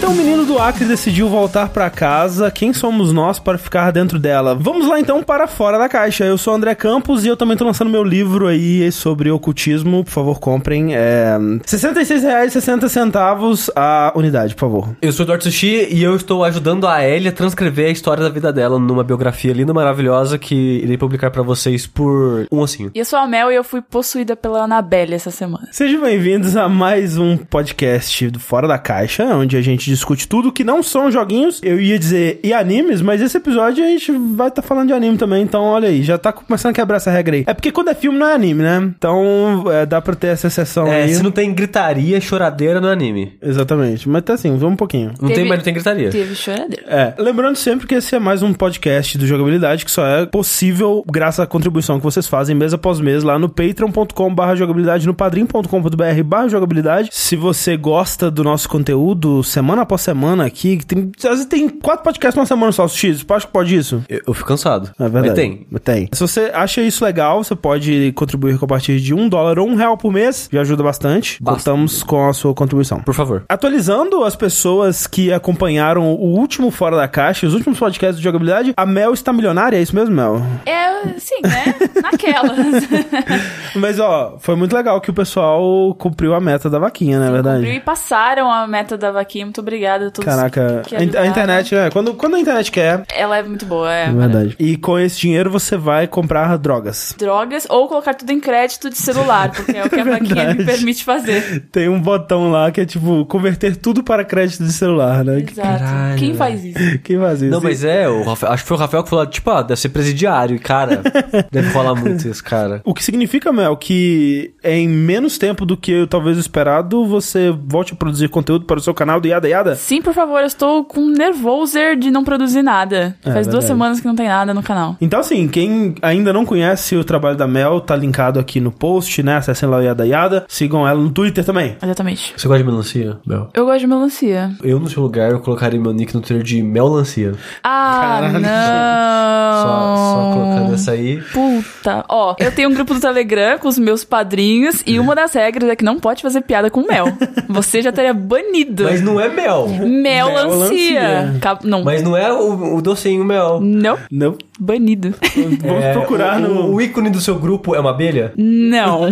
[0.00, 2.50] Até o menino do Acre decidiu voltar pra casa.
[2.50, 4.54] Quem somos nós para ficar dentro dela?
[4.54, 6.24] Vamos lá então para fora da caixa.
[6.24, 10.02] Eu sou o André Campos e eu também tô lançando meu livro aí sobre ocultismo.
[10.02, 10.94] Por favor, comprem.
[10.94, 14.96] É R$ 66,60 a unidade, por favor.
[15.02, 18.22] Eu sou o Eduardo Sushi e eu estou ajudando a Ellie a transcrever a história
[18.22, 22.60] da vida dela numa biografia linda e maravilhosa que irei publicar pra vocês por um
[22.60, 22.90] ossinho.
[22.94, 25.68] E eu sou a Mel e eu fui possuída pela Annabelle essa semana.
[25.72, 30.52] Sejam bem-vindos a mais um podcast do Fora da Caixa, onde a gente discute tudo
[30.52, 31.60] que não são joguinhos.
[31.62, 35.16] Eu ia dizer e animes, mas esse episódio a gente vai estar falando de anime
[35.16, 37.44] também, então olha aí, já tá começando a quebrar essa regra aí.
[37.46, 38.78] É porque quando é filme não é anime, né?
[38.96, 41.14] Então é, dá pra ter essa exceção É, aí.
[41.14, 43.32] se não tem gritaria, choradeira no anime.
[43.42, 45.10] Exatamente, mas tá assim, vamos um pouquinho.
[45.20, 46.10] Não Teve- tem, mas não tem gritaria.
[46.10, 46.84] Teve choradeira.
[46.86, 51.04] É, lembrando sempre que esse é mais um podcast do Jogabilidade que só é possível
[51.10, 55.14] graças à contribuição que vocês fazem mês após mês lá no patreon.com barra jogabilidade, no
[55.14, 57.08] padrim.com.br barra jogabilidade.
[57.12, 61.68] Se você gosta do nosso conteúdo, semana após semana aqui, que tem, às vezes tem
[61.68, 64.02] quatro podcasts numa semana só, X, você acha que pode isso?
[64.08, 64.90] Eu, eu fico cansado.
[64.98, 65.28] É verdade.
[65.28, 65.66] Mas tem.
[65.82, 66.08] Tem.
[66.12, 69.68] Se você acha isso legal, você pode contribuir com a partir de um dólar ou
[69.68, 70.48] um real por mês.
[70.52, 71.42] Já ajuda bastante.
[71.42, 71.64] Bastante.
[71.64, 73.00] Contamos com a sua contribuição.
[73.02, 73.44] Por favor.
[73.48, 78.72] Atualizando as pessoas que acompanharam o último Fora da Caixa, os últimos podcasts de jogabilidade,
[78.76, 80.42] a Mel está milionária, é isso mesmo, Mel?
[80.66, 81.74] É, sim, né?
[82.02, 82.88] Naquelas.
[83.74, 87.30] Mas, ó, foi muito legal que o pessoal cumpriu a meta da vaquinha, não é
[87.30, 87.58] verdade?
[87.58, 89.46] Cumpriu e passaram a meta da vaquinha.
[89.46, 90.24] Muito obrigada a todos.
[90.24, 94.06] Caraca, que a, internet, é, quando, quando a internet quer, Ela é muito boa, é.
[94.06, 94.56] é verdade.
[94.58, 97.14] E com esse dinheiro você vai comprar drogas.
[97.18, 100.54] Drogas ou colocar tudo em crédito de celular, porque é o que a vaquinha me
[100.54, 100.64] Verdade.
[100.64, 101.64] permite fazer.
[101.72, 105.38] Tem um botão lá que é tipo converter tudo para crédito de celular, né?
[105.40, 105.60] Exato.
[105.60, 106.78] Caralho, Quem faz isso?
[107.04, 107.50] Quem faz isso?
[107.50, 109.80] Não, mas é, o Rafael- acho que foi o Rafael que falou, tipo, ah, deve
[109.80, 110.56] ser presidiário.
[110.56, 111.02] E, cara,
[111.50, 112.80] deve rolar muito isso, cara.
[112.84, 117.96] O que significa, Mel, que em menos tempo do que talvez esperado, você volte a
[117.96, 119.59] produzir conteúdo para o seu canal do Yada Yada?
[119.76, 123.16] Sim, por favor, eu estou com nervoser de não produzir nada.
[123.24, 123.66] É, Faz duas verdade.
[123.66, 124.96] semanas que não tem nada no canal.
[125.00, 129.22] Então, assim, quem ainda não conhece o trabalho da Mel, tá linkado aqui no post,
[129.22, 129.36] né?
[129.36, 130.44] Acessem lá o Yada Yada.
[130.48, 131.76] Sigam ela no Twitter também.
[131.82, 132.32] Exatamente.
[132.36, 133.48] Você gosta de melancia, Mel?
[133.54, 134.50] Eu gosto de melancia.
[134.62, 137.32] Eu, no seu lugar, eu colocaria meu nick no Twitter de Melancia.
[137.62, 138.40] Ah, Caralho.
[138.40, 139.62] não.
[139.62, 141.20] Só, só colocando essa aí.
[141.32, 142.04] Puta.
[142.08, 145.68] Ó, eu tenho um grupo do Telegram com os meus padrinhos e uma das regras
[145.70, 147.06] é que não pode fazer piada com mel.
[147.48, 148.84] Você já teria banido.
[148.84, 149.39] Mas não é mel.
[149.40, 149.86] Melancia.
[149.86, 151.40] Melancia.
[151.64, 151.82] Não.
[151.84, 153.60] Mas não é o, o docinho mel.
[153.60, 153.98] Não.
[154.10, 154.36] Não.
[154.58, 155.14] Banido.
[155.62, 156.74] Vamos É, procurar o, no.
[156.74, 158.32] o ícone do seu grupo é uma abelha?
[158.36, 159.08] Não.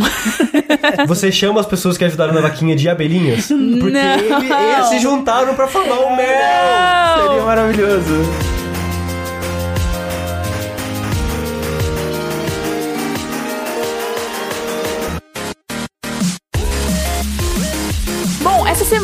[1.07, 3.47] Você chama as pessoas que ajudaram na vaquinha de abelhinhas?
[3.49, 4.15] Porque Não.
[4.19, 6.27] ele- eles se juntaram pra formar o mel!
[7.29, 8.15] Seria maravilhoso.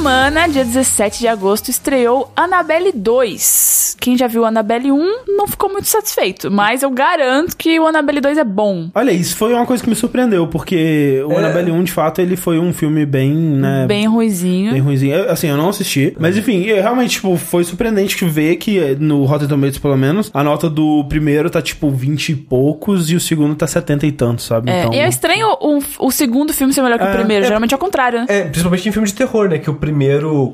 [0.08, 3.96] Semana, dia 17 de agosto, estreou Annabelle 2.
[3.98, 8.20] Quem já viu Annabelle 1 não ficou muito satisfeito, mas eu garanto que o Annabelle
[8.20, 8.90] 2 é bom.
[8.94, 11.38] Olha, isso foi uma coisa que me surpreendeu, porque o É.
[11.38, 13.86] Annabelle 1, de fato, ele foi um filme bem, né?
[13.86, 14.72] Bem ruizinho.
[14.72, 15.14] Bem ruimzinho.
[15.14, 16.14] Eu, assim, eu não assisti.
[16.20, 20.44] Mas enfim, eu, realmente, tipo, foi surpreendente ver que no Rotten Tomatoes, pelo menos, a
[20.44, 24.44] nota do primeiro tá, tipo, 20 e poucos e o segundo tá 70 e tantos,
[24.44, 24.70] sabe?
[24.70, 24.92] É, então...
[24.92, 27.44] e é estranho o, o segundo filme ser melhor que É, o primeiro.
[27.44, 28.26] é- Geralmente é o contrário, né?
[28.28, 29.56] É, principalmente em filme de terror, né?
[29.58, 29.93] Que o primeiro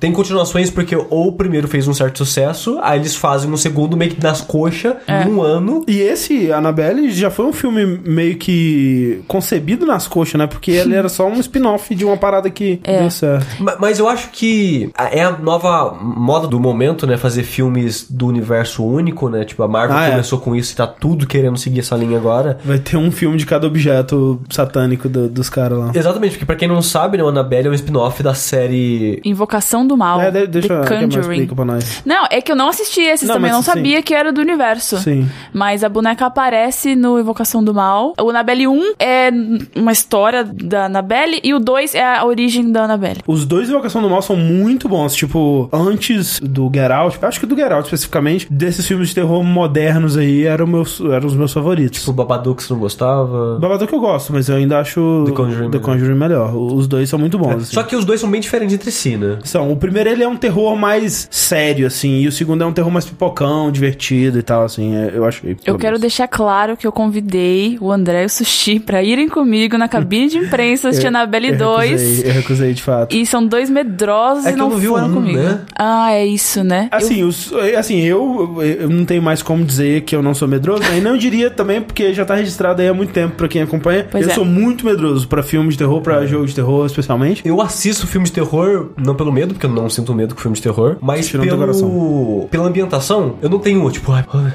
[0.01, 3.97] tem continuações porque ou o primeiro fez um certo sucesso, aí eles fazem um segundo
[3.97, 5.25] meio que nas coxas, É.
[5.25, 5.85] em um ano.
[5.89, 10.47] E esse, Annabelle, já foi um filme meio que concebido nas coxas, né?
[10.47, 13.01] Porque ele era só um spin-off de uma parada que É.
[13.01, 13.47] deu certo.
[13.63, 17.17] Ma- Mas eu acho que é a nova moda do momento, né?
[17.17, 19.45] Fazer filmes do universo único, né?
[19.45, 20.11] Tipo, a Marvel Ah, é.
[20.11, 22.59] começou com isso e tá tudo querendo seguir essa linha agora.
[22.65, 25.93] Vai ter um filme de cada objeto satânico do- dos caras lá.
[25.95, 29.21] Exatamente, porque pra quem não sabe, né, o Annabelle é um spin-off da série.
[29.31, 30.21] Invocação do Mal.
[30.21, 31.47] É, de- deixa The Conjuring.
[31.47, 32.03] pra nós.
[32.05, 33.71] Não, é que eu não assisti esses Não, também, mas não sim.
[33.79, 34.99] sabia que era do universo.
[34.99, 35.29] Sim.
[35.53, 38.15] Mas a boneca aparece no Invocação do Mal.
[38.21, 39.31] O Annabelle 1 é
[39.77, 43.21] uma história da Annabelle e o 2 é a origem da Annabelle.
[43.27, 45.15] Os dois Invocação do Mal são muito bons.
[45.15, 49.43] Tipo, antes do Get Out, acho que do Get Out especificamente, desses filmes de terror
[49.43, 52.01] modernos aí, eram, meus, eram os meus favoritos.
[52.01, 53.59] Tipo, o Babadook você não gostava.
[53.59, 55.81] Babadook eu gosto, mas eu ainda acho The Conjuring The melhor.
[55.93, 56.55] Conjuring melhor.
[56.57, 57.55] Os dois são muito bons.
[57.63, 57.75] assim.
[57.75, 59.39] Só que os dois são bem diferentes entre si, né?
[59.45, 59.71] São.
[59.73, 62.91] O primeiro ele é um terror mais sério, assim, e o segundo é um terror
[62.91, 64.95] mais pipocão, divertido e tal, assim.
[64.97, 65.57] é, Eu achei.
[65.65, 66.01] Eu quero menos.
[66.01, 70.29] deixar claro que eu convidei o André e o Sushi pra irem comigo na cabine
[70.29, 71.91] de imprensa assistir Annabelle eu 2.
[71.91, 73.15] Recusei, eu recusei, de fato.
[73.15, 75.39] E são dois medrosos É e que não eu não foram um, comigo.
[75.39, 75.61] né?
[75.77, 76.89] Ah, é isso, né?
[76.93, 80.47] Eu- Assim, os- assim eu, eu não tenho mais como dizer que eu não sou
[80.49, 80.99] medroso, né?
[80.99, 84.07] E não diria também, porque já tá registrado aí há muito tempo pra quem acompanha.
[84.11, 84.35] Pois eu é.
[84.35, 87.43] sou muito medroso pra filme de terror, pra jogo de terror, especialmente.
[87.47, 90.57] Eu assisto filme de terror, não pelo medo, porque eu não sinto medo com filme
[90.57, 92.49] de terror, mas Tirando pelo...
[92.51, 94.53] pela ambientação, eu não tenho, tipo, ai, ai,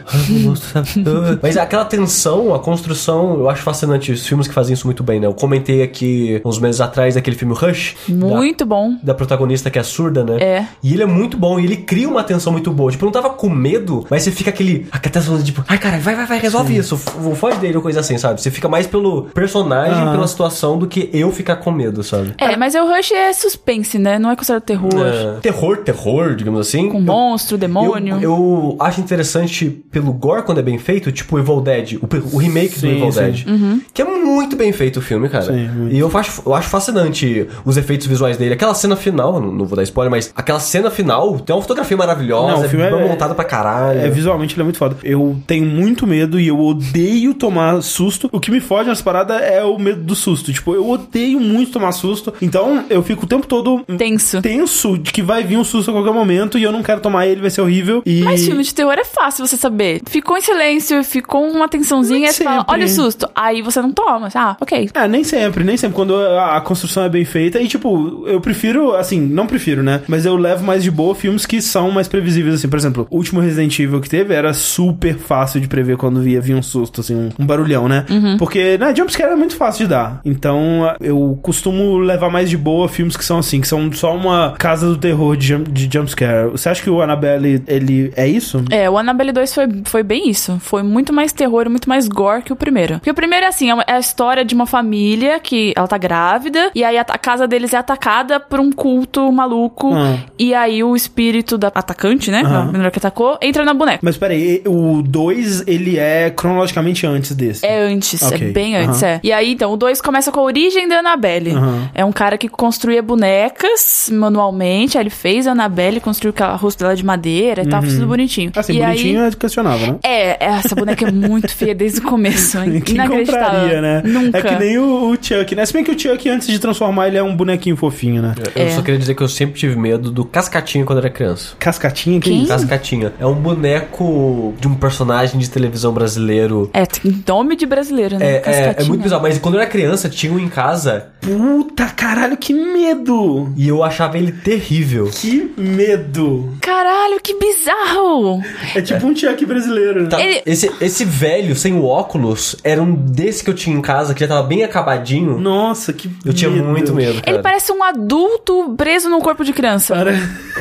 [0.55, 1.03] sabe?
[1.41, 4.11] Mas aquela tensão, a construção, eu acho fascinante.
[4.11, 5.27] Os filmes que fazem isso muito bem, né?
[5.27, 7.95] Eu comentei aqui uns meses atrás daquele filme Rush.
[8.07, 8.95] da- Muito bom.
[9.03, 10.37] da protagonista que é surda, né?
[10.39, 10.65] É.
[10.83, 12.91] E ele é muito bom, e ele cria uma tensão muito boa.
[12.91, 14.87] Tipo, eu não tava com medo, mas você fica aquele.
[14.91, 16.95] Aquela tensão, tipo, ai, cara, vai, vai, vai, resolve isso.
[16.95, 18.41] F- Foge dele ou coisa assim, sabe?
[18.41, 20.11] Você fica mais pelo personagem, Ah.
[20.11, 22.33] pela situação, do que eu ficar com medo, sabe?
[22.37, 24.17] É, mas o Rush é suspense, né?
[24.19, 24.89] Não é considerado terror.
[25.05, 26.89] É, terror, terror, digamos assim.
[26.89, 28.15] Com Eu- monstro, demônio.
[28.15, 32.35] Eu, eu acho interessante pelo gore quando é bem feito, tipo o Evil Dead, o,
[32.35, 33.19] o remake do Sim, Evil sim.
[33.19, 33.47] Dead.
[33.47, 33.81] Uhum.
[33.93, 35.45] Que é muito bem feito o filme, cara.
[35.45, 38.53] Sim, e eu acho, eu acho fascinante os efeitos visuais dele.
[38.53, 41.97] Aquela cena final, não, não vou dar spoiler, mas aquela cena final tem uma fotografia
[41.97, 43.99] maravilhosa, Não, o é filme bem é- montada pra caralho.
[43.99, 44.97] É, visualmente ele é muito foda.
[45.03, 48.29] Eu tenho muito medo e eu odeio tomar susto.
[48.31, 50.51] O que me foge nessa parada é o medo do susto.
[50.51, 52.33] Tipo, eu odeio muito tomar susto.
[52.41, 54.24] Então eu fico o tempo todo Tenso.
[54.41, 57.27] Tenso de que vai vir um susto a qualquer momento e eu não quero tomar
[57.27, 58.01] ele, vai ser horrível.
[58.05, 58.21] E...
[58.21, 60.01] Mas filme de terror é fácil você saber.
[60.07, 63.29] Ficou em silêncio, ficou uma tensãozinha, você fala, olha o susto.
[63.35, 64.29] Aí você não toma.
[64.33, 64.89] Ah, ok.
[64.93, 65.95] É, nem sempre, nem sempre.
[65.95, 67.61] Quando a, a construção é bem feita.
[67.61, 70.01] E, tipo, eu prefiro, assim, não prefiro, né?
[70.07, 72.67] Mas eu levo mais de boa filmes que são mais previsíveis, assim.
[72.67, 76.41] Por exemplo, o último Resident Evil que teve era super fácil de prever quando via,
[76.41, 78.05] via um susto, assim, um, um barulhão, né?
[78.37, 80.21] Porque, né, jumpscare é muito fácil de dar.
[80.25, 84.51] Então, eu costumo levar mais de boa filmes que são assim, que são só uma
[84.57, 86.49] casa do terror de, jump, de jumpscare.
[86.51, 88.63] Você acha que o Annabelle, ele é isso?
[88.71, 90.57] É, o Annabelle 2 foi, foi bem isso.
[90.59, 92.95] Foi muito mais terror muito mais gore que o primeiro.
[92.95, 95.87] Porque o primeiro é assim, é uma- é a história de uma família que ela
[95.87, 100.17] tá grávida, e aí a, a casa deles é atacada por um culto maluco, Ah.
[100.37, 102.61] e aí o espírito da atacante, né, Aham.
[102.61, 103.99] a menina que atacou, entra na boneca.
[104.01, 107.65] Mas peraí, o 2, ele é cronologicamente antes desse.
[107.65, 109.11] É antes, Ok, é bem antes, aham.
[109.13, 109.19] é.
[109.23, 111.51] E aí, então, o 2 começa com a origem da Annabelle.
[111.93, 116.79] É um cara que construía bonecas manualmente, aí ele fez a Annabelle, construiu o rosto
[116.79, 118.51] dela de madeira e tal, fez tudo bonitinho.
[118.55, 119.99] Assim, e bonitinho aí, é questionável, né?
[120.03, 122.57] É, essa boneca é muito feia desde o começo.
[122.83, 123.49] Quem Inacreditável.
[123.49, 124.01] compraria, né?
[124.05, 124.37] Nunca.
[124.37, 125.65] É que nem o, o Chuck, né?
[125.65, 128.35] Se bem que o Chuck, antes de transformar, ele é um bonequinho fofinho, né?
[128.55, 128.69] Eu É.
[128.71, 131.55] só queria dizer que eu sempre tive medo do Cascatinho quando era criança.
[131.59, 132.39] Cascatinha, que Quem?
[132.39, 132.47] isso?
[132.49, 133.13] Cascatinha.
[133.19, 136.69] É um boneco de um personagem de televisão brasileiro.
[136.73, 138.25] É, tem nome de brasileiro, né?
[138.25, 141.85] É, é, é muito bizarro, mas quando eu era criança, tinha um em casa Puta
[141.87, 143.51] caralho, que medo!
[143.55, 145.09] e eu achava ele terrível.
[145.11, 146.53] Que medo!
[146.61, 148.41] Caralho, que bizarro!
[148.73, 150.07] É tipo um Chuck brasileiro.
[150.07, 153.81] Tá, Ele- esse, esse velho, sem o óculos, era um desse que eu tinha em
[153.81, 155.39] casa, que já tava bem acabadinho.
[155.39, 156.65] Nossa, que Eu tinha medo.
[156.67, 157.29] muito medo, cara.
[157.35, 159.93] Ele parece um adulto preso num corpo de criança.
[159.95, 160.13] Cara,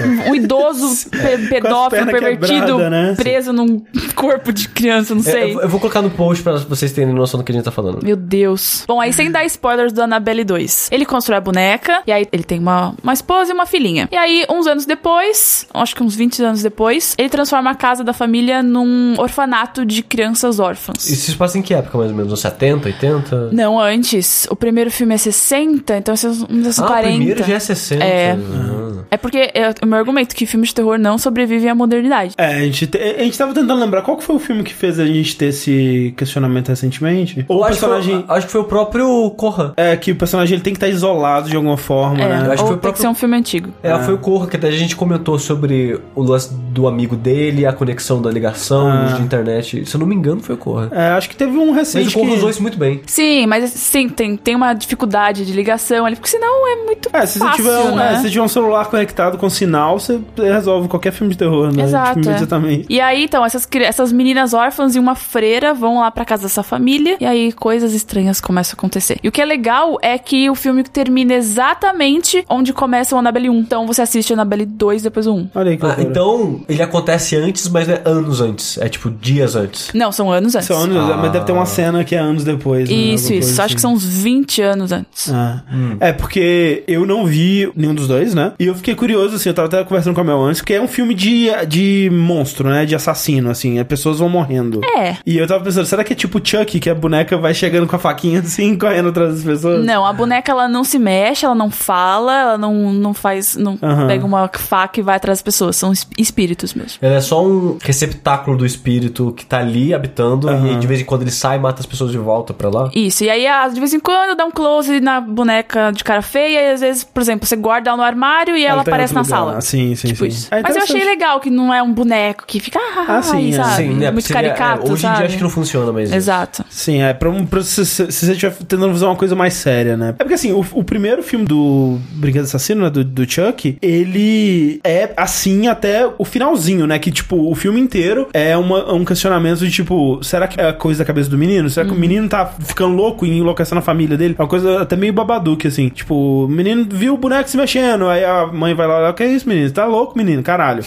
[0.04, 3.14] Um, um idoso pe- pedófilo, pervertido, quebrada, né?
[3.16, 3.80] preso num
[4.14, 5.54] corpo de criança, não É, sei.
[5.54, 7.70] eu, eu vou colocar no post pra vocês terem noção do que a gente tá
[7.70, 8.02] falando.
[8.02, 8.84] Meu Deus.
[8.88, 10.88] Bom, aí sem dar spoilers do Annabelle 2.
[10.90, 14.08] Ele constrói a boneca, e aí ele tem uma, uma esposa e uma filhinha.
[14.12, 18.04] E aí, uns anos depois, acho que uns 20 anos depois, ele transforma a casa
[18.04, 21.08] da família num orfanato de crianças órfãs.
[21.08, 22.32] Isso se passa em que época, mais ou menos?
[22.32, 23.50] Uns 70, 80?
[23.52, 24.46] Não, antes.
[24.50, 27.08] O primeiro filme é 60, então esses uns ah, 40.
[27.08, 28.04] o primeiro já é 60.
[28.04, 28.32] É.
[28.32, 29.04] Ah.
[29.10, 32.34] É porque é o meu argumento que filmes de terror não sobrevivem à modernidade.
[32.36, 34.74] É, a gente, te- a gente tava tentando lembrar qual que foi o filme que
[34.74, 37.44] fez a gente ter esse questionamento recentemente.
[37.48, 38.24] Ou o acho, que personagem.
[38.26, 39.72] foi, acho que foi o próprio Corra.
[39.76, 42.46] É, que o personagem ele tem que estar isolado de alguma forma, É, né?
[42.46, 43.70] Eu acho que ou foi o próprio- que um filme antigo.
[43.82, 44.00] É, Ah.
[44.00, 47.72] foi o Corra, que até a gente comentou sobre o lance do amigo dele, a
[47.72, 49.02] conexão da ligação, Ah.
[49.04, 49.86] luz de internet.
[49.86, 50.88] Se eu não me engano, foi o Corra.
[50.92, 52.36] É, acho que teve um Mas recente o Corra que...
[52.36, 53.00] usou isso muito bem.
[53.06, 57.24] Sim, mas sim, tem, tem uma dificuldade de ligação ali, porque senão é muito É,
[57.26, 58.12] se você, fácil, tiver um, né?
[58.12, 61.72] é, se você tiver um celular conectado com sinal, você resolve qualquer filme de terror,
[61.74, 61.84] né?
[61.84, 62.30] Exato, Tipo, é.
[62.32, 62.86] imediatamente.
[62.88, 66.62] E aí, então, essas, essas meninas órfãs e uma freira vão lá pra casa dessa
[66.62, 69.18] família, e aí coisas estranhas começam a acontecer.
[69.22, 73.50] E o que é legal é que o filme termina exatamente onde começa o Annabelle
[73.50, 73.58] 1.
[73.58, 75.48] Então você assiste o Annabelle 2 depois o 1.
[75.54, 78.78] Olha aí que Ah, então, ele acontece antes, mas não é anos antes.
[78.78, 79.90] É tipo dias antes.
[79.94, 80.66] Não, são anos antes.
[80.68, 81.16] São anos, Ah.
[81.16, 82.88] mas deve ter uma cena que é anos depois.
[82.88, 82.94] né?
[82.94, 83.62] Isso, Alguma isso.
[83.62, 83.82] Acho que assim.
[83.82, 85.30] são uns 20 anos antes.
[85.32, 85.62] Ah.
[85.72, 85.96] Hum.
[86.00, 88.52] É, porque eu não vi nenhum dos dois, né?
[88.58, 90.80] E eu fiquei curioso, assim, eu tava até conversando com a Mel antes, porque é
[90.80, 92.84] um filme de, de monstro, né?
[92.84, 94.80] De assassino, assim, as pessoas vão morrendo.
[94.96, 95.16] É.
[95.26, 97.96] E eu tava pensando, será que é tipo Chuck, que a boneca vai chegando com
[97.96, 99.84] a faquinha assim, correndo atrás das pessoas?
[99.84, 103.56] Não, a boneca ela não se mexe, ela não fala, ela não, não faz.
[103.56, 104.06] Não Aham.
[104.06, 105.76] pega uma faca e vai atrás das pessoas.
[105.76, 106.98] São es- espíritos mesmo.
[107.00, 111.04] Ela é só um receptáculo do espírito que tá ali habitando e de vez em
[111.04, 112.90] quando ele sai e mata as pessoas de volta pra lá.
[112.94, 116.22] Isso, e aí ah, de vez em quando dá um close na boneca de cara
[116.22, 119.14] feia, e às vezes, por exemplo, você guarda ela no armário e ela, em aparece
[119.14, 119.36] na lugar.
[119.36, 119.60] sala.
[119.60, 120.26] Sim, sim, Tipo sim.
[120.28, 120.48] isso.
[120.54, 123.36] É Mas eu achei legal que não é um boneco que fica, ah, Ah, sim,
[123.36, 123.56] aí, é.
[123.56, 123.76] sabe?
[123.76, 124.10] Sim, né?
[124.10, 125.14] Muito Seria- é, caricato, hoje sabe?
[125.14, 126.16] em dia acho que não funciona mais isso.
[126.16, 126.64] Exato.
[126.70, 129.54] Sim, é pra, um, pra se, se, se você estiver tentando fazer uma coisa mais
[129.54, 130.10] séria, né?
[130.10, 134.80] É porque assim, o, o primeiro filme do Brinquedo Assassino, né, do, do Chuck, ele
[134.84, 136.98] é assim até o finalzinho, né?
[136.98, 141.00] Que, tipo, o filme inteiro é uma, um questionamento de, tipo, será que é coisa
[141.00, 141.68] da cabeça do menino?
[141.70, 141.96] Será que Uhum.
[141.98, 144.34] o menino tá ficando louco e enlouquecendo a família dele?
[144.38, 145.88] É uma coisa até meio babaduque, assim.
[145.88, 149.22] Tipo, o menino viu o boneco se mexendo, aí a mãe vai lá, o que
[149.22, 149.70] é isso, menino?
[149.70, 150.42] Tá louco, menino?
[150.42, 150.82] Caralho.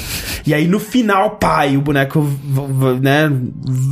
[0.45, 2.27] E aí no final, pai, o boneco,
[3.01, 3.31] né,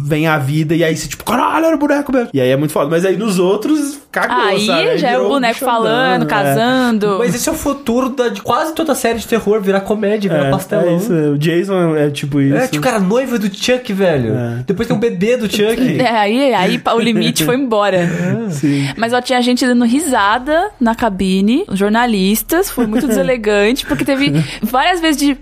[0.05, 2.29] vem à vida e aí você, tipo, caralho, era o boneco mesmo.
[2.33, 2.89] E aí é muito foda.
[2.89, 4.97] Mas aí nos outros, cagou, Aí sabe?
[4.97, 6.25] já é o boneco falando, é.
[6.25, 7.15] casando.
[7.19, 7.84] Mas esse é o futuro
[8.15, 10.89] da- de quase toda série de terror virar comédia, virar É, pastelão.
[10.89, 11.29] é isso, é.
[11.29, 12.55] o Jason é tipo isso.
[12.57, 14.33] É, tipo, cara, noiva do Chuck, velho.
[14.35, 14.63] É.
[14.65, 15.99] Depois tem um bebê do Chuck.
[15.99, 18.09] É, aí, aí o limite foi embora.
[18.49, 18.87] Sim.
[18.97, 24.99] Mas ó, tinha gente dando risada na cabine, jornalistas, foi muito deselegante, porque teve várias
[25.01, 25.37] vezes de.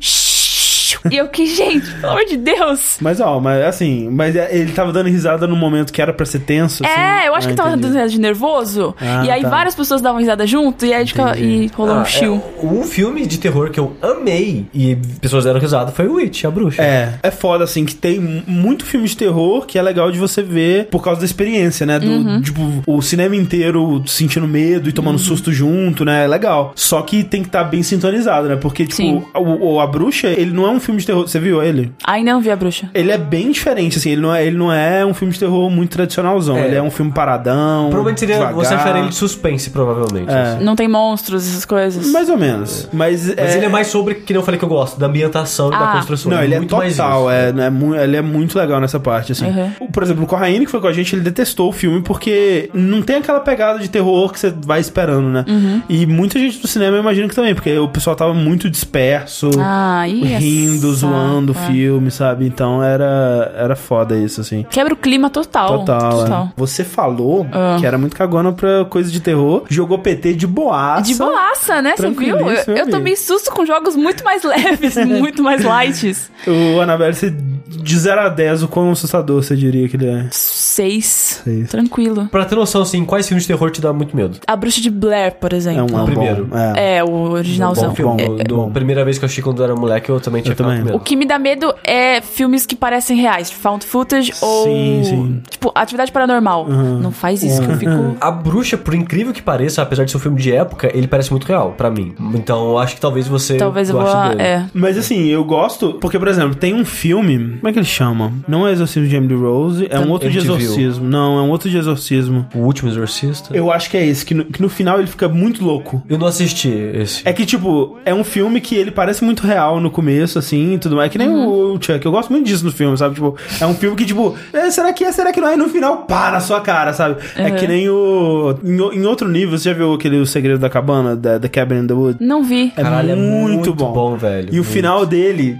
[1.12, 2.98] E eu que, gente, pelo amor de Deus.
[3.02, 6.26] Mas ó, mas assim, mas é, ele tava dando risada num momento que era pra
[6.26, 6.84] ser tenso.
[6.86, 6.94] assim.
[6.94, 7.82] É, eu acho Ah, que tava entendi.
[7.84, 8.96] dando risada de nervoso.
[9.00, 9.50] Ah, e aí tá.
[9.50, 12.42] várias pessoas davam risada junto, e aí ficava, e rolou Ah, um chill.
[12.62, 16.44] é, um filme de terror que eu amei e pessoas deram risada foi o Witch,
[16.46, 16.82] a bruxa.
[16.82, 20.20] É, é foda, assim, que tem mu- muito filme de terror que é legal de
[20.20, 22.00] você ver por causa da experiência, né?
[22.00, 22.42] Do, Uhum.
[22.42, 26.26] Tipo, o cinema inteiro sentindo medo e tomando susto junto, né?
[26.26, 26.72] É legal.
[26.76, 28.56] Só que tem que estar bem sintonizado, né?
[28.56, 31.28] Porque, tipo, o, o- A Bruxa, ele não é um filme de terror.
[31.28, 31.92] Você viu ele?
[32.06, 32.90] Ainda não vi a bruxa.
[32.94, 34.12] Ele é bem diferente, assim.
[34.12, 36.58] Ele não é, ele não é um filme de terror muito tradicionalzão.
[36.58, 36.68] É.
[36.68, 37.86] Ele é um filme paradão.
[37.90, 38.36] Provavelmente seria.
[38.36, 38.54] devagar.
[38.56, 40.30] Você acharia ele de suspense, provavelmente.
[40.32, 40.42] É.
[40.42, 40.64] assim.
[40.64, 42.12] Não tem monstros, essas coisas.
[42.12, 42.88] Mais ou menos.
[42.94, 45.68] Mas, Mas ele é mais sobre, que nem eu falei que eu gosto, da ambientação
[45.68, 45.96] e da Ah.
[45.98, 46.32] construção.
[46.32, 47.30] Não, ele é muito mais total, isso.
[47.32, 49.46] é, é, ele é muito legal nessa parte, assim.
[49.46, 49.88] Uhum.
[49.92, 53.02] Por exemplo, o Corraine, que foi com a gente, ele detestou o filme porque não
[53.02, 55.46] tem aquela pegada de terror que você vai esperando, né?
[55.48, 55.82] Uhum.
[55.90, 59.50] E muita gente do cinema, eu imagino que também, porque o pessoal tava muito disperso,
[59.60, 60.38] Ah, ia
[60.74, 61.68] rindo, zoando o é.
[61.68, 62.46] filme, sabe?
[62.46, 64.66] Então era, era foda isso, assim.
[64.70, 65.80] Quebra o clima total.
[65.80, 66.44] Total, Total.
[66.46, 66.54] é.
[66.58, 67.78] Você falou Ah.
[67.80, 71.02] que era muito cagona pra coisa de terror, jogou PT de boaça.
[71.04, 71.94] De boaça, né?
[71.98, 72.38] Você viu?
[72.38, 76.30] Eu, eu tomei susto com jogos muito mais leves, muito mais lights.
[76.48, 77.34] O Annabelle, você-
[77.76, 80.28] de 0 a 10, o quão assustador você diria que ele é?
[80.32, 81.42] Seis.
[81.44, 81.70] Seis.
[81.70, 82.28] Tranquilo.
[82.32, 84.38] Pra ter noção, assim, quais filmes de terror te dá muito medo?
[84.48, 85.96] A Bruxa de Blair, por É exemplo.
[85.96, 86.46] um, é um primeiro.
[86.46, 86.58] bom.
[86.58, 86.98] É.
[86.98, 87.94] É, o originalzão.
[87.94, 88.72] Bom bom, Do- bom.
[88.72, 90.96] Primeira vez que eu assisti quando eu era moleque, eu também tinha Eu também.
[90.96, 94.64] O que me dá medo é filmes que parecem reais, found footage ou.
[94.66, 95.42] sim.
[95.50, 96.68] Tipo, atividade paranormal.
[96.68, 98.18] Não faz isso, que eu fico.
[98.20, 101.32] A Bruxa, por incrível que pareça, apesar de ser um filme de época, ele parece
[101.32, 102.14] muito real pra mim.
[102.34, 104.04] Então eu acho que talvez você Talvez eu vou.
[104.06, 104.42] goste dele.
[104.42, 104.66] É.
[104.74, 107.58] Mas assim, eu gosto, porque, por exemplo, tem um filme.
[107.58, 108.32] Como é que ele chama?
[108.48, 111.06] Não é Exorcismo de Emily Rose, é um outro de exorcismo.
[111.08, 112.46] Não, é um outro de exorcismo.
[112.54, 113.56] O Último Exorcista.
[113.56, 116.04] Eu, Eu acho que é esse, que no, que no final ele fica muito louco.
[116.10, 117.22] não assisti esse.
[117.26, 120.78] É que, tipo, é um filme que ele parece muito real no começo, assim, e
[120.78, 121.08] tudo mais.
[121.08, 122.06] É que nem o Chuck.
[122.06, 123.16] Eu gosto muito disso no filme, sabe?
[123.16, 125.54] Tipo, é um filme que, tipo, é, será que é, será que não é?
[125.54, 127.18] E no final, pá, na sua cara, sabe?
[127.36, 128.56] É que nem o...
[128.64, 131.48] Em, o- em outro nível, você já viu aquele O Segredo da Cabana, da, The
[131.48, 132.18] Cabin in the Wood?
[132.20, 132.72] Não vi.
[132.78, 133.92] É Caralho, é muito, muito bom.
[133.94, 134.48] bom, velho.
[134.48, 134.70] E o Muito.
[134.70, 135.60] final dele,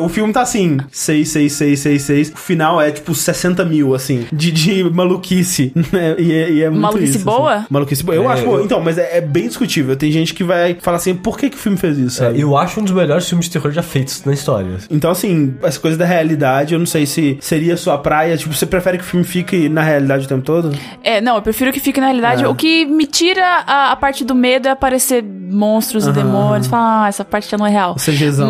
[0.00, 2.28] o filme tá assim, 6, 6, 6, 6, 6.
[2.34, 5.72] O final é tipo 60 mil, assim, de, de maluquice.
[5.92, 6.14] Né?
[6.18, 7.54] E, é- e é muito Maluquice isso, boa?
[7.54, 7.66] Assim.
[7.70, 8.16] Maluquice boa.
[8.16, 8.58] Eu É, acho boa.
[8.60, 9.94] eu- Então, mas é, é bem discutível.
[9.96, 12.24] Tem gente que vai falar assim, por que, que o filme fez isso?
[12.24, 14.76] É, eu acho um dos melhores filmes de terror já feitos na história.
[14.90, 18.36] Então, assim, essa coisa da realidade, eu não sei se seria sua praia.
[18.36, 20.72] Tipo, você prefere que o filme fique na realidade o tempo todo?
[21.02, 22.44] É, não, eu prefiro que fique na realidade.
[22.44, 22.48] É.
[22.48, 26.14] O que me tira a, a parte do medo é aparecer monstros e Aham.
[26.14, 26.66] demônios.
[26.66, 27.96] Falar, ah, essa parte já não é real.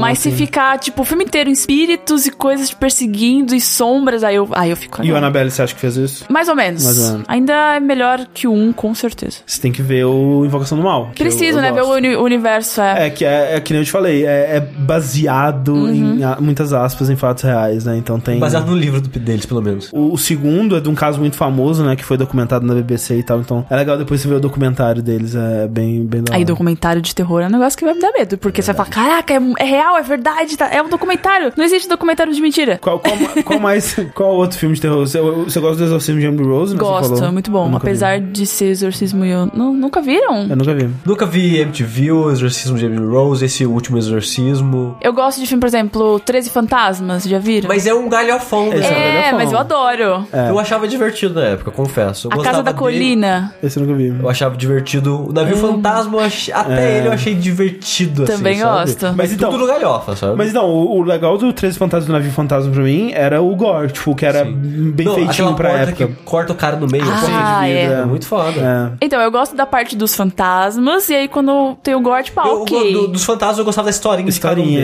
[0.00, 0.36] Mas se assim.
[0.36, 4.48] ficar, tipo, o filme inteiro em espíritos e coisas te perseguindo e sombras, aí eu,
[4.52, 5.02] aí eu fico.
[5.04, 6.24] E o "Ah, Annabelle, você acha que fez isso?
[6.28, 6.84] Mais ou menos.
[6.84, 7.24] Mais ou menos.
[7.28, 9.38] Ainda é melhor que 1, com certeza.
[9.46, 11.10] Você tem que ver o Invocação do Mal.
[11.16, 11.72] Preciso, eu- eu né?
[11.72, 11.98] Ver o gosto.
[11.98, 12.80] uni- universo.
[12.80, 13.06] É.
[13.06, 16.16] É, que é, é que nem eu te falei, é, é baseado Uhum.
[16.18, 17.96] em a- muitas aspas em fatos reais, né?
[17.96, 18.38] Então tem.
[18.38, 19.90] Baseado no livro do- deles, pelo menos.
[19.92, 21.94] O, o segundo é de um caso muito famoso, né?
[21.96, 23.40] Que foi documentado na BBC e tal.
[23.40, 25.34] Então é legal depois você ver o documentário deles.
[25.34, 28.12] É bem, bem da Aí, documentário de terror é um negócio que vai me dar
[28.12, 28.38] medo.
[28.38, 31.52] Porque você vai falar, caraca, é, é real, é verdade, tá- é um documentário.
[31.56, 32.78] Não existe documentário de mentira.
[32.80, 33.96] Qual, qual, qual mais.
[34.14, 35.06] Qual outro filme de terror?
[35.06, 36.74] Você, você gosta do Exorcismo de Emily Rose?
[36.74, 37.74] né, você Gosto, é muito bom.
[37.76, 39.46] Apesar de ser exorcismo e eu.
[39.46, 40.44] Nu- nunca viram?
[40.44, 40.50] Vi.
[40.50, 40.88] Eu nunca vi.
[41.04, 44.96] Nunca vi MTV, o Exorcismo de Emily Rose, esse último Exorcismo.
[45.00, 47.68] Eu gosto de filme, por exemplo, 13 Fantasmas, já viram?
[47.68, 48.76] Mas é um galhofão, né?
[48.76, 49.38] É um é, galhofão.
[49.38, 50.26] mas eu adoro.
[50.48, 52.28] Eu achava divertido na época, confesso.
[52.32, 52.78] Eu A Casa da dele.
[52.78, 53.54] Colina.
[53.62, 54.08] Esse eu nunca vi.
[54.08, 55.28] Eu achava divertido.
[55.28, 58.78] O Navio Fantasma, eu ach- até até ele eu achei divertido, assim, Também sabe?
[58.84, 59.06] gosto.
[59.06, 60.36] Mas Mas então- tudo no galhofa, sabe?
[60.36, 63.54] Mas então, o, o legal do 13 Fantasmas do Navio Fantasma pra mim era o
[63.54, 66.06] gore, tipo, que era bem Não, feitinho pra porta época.
[66.08, 67.66] que corta o cara no meio, Ah, assim.
[67.66, 67.82] De é.
[67.82, 67.94] vida.
[68.02, 68.60] É muito foda.
[69.00, 69.04] É.
[69.04, 72.46] Então, eu gosto da parte dos fantasmas, e aí quando tem o gore, tipo, ah,
[72.48, 72.92] Eu- ok.
[72.92, 74.80] do- dos fantasmas eu gostava da historinha, um Historinha,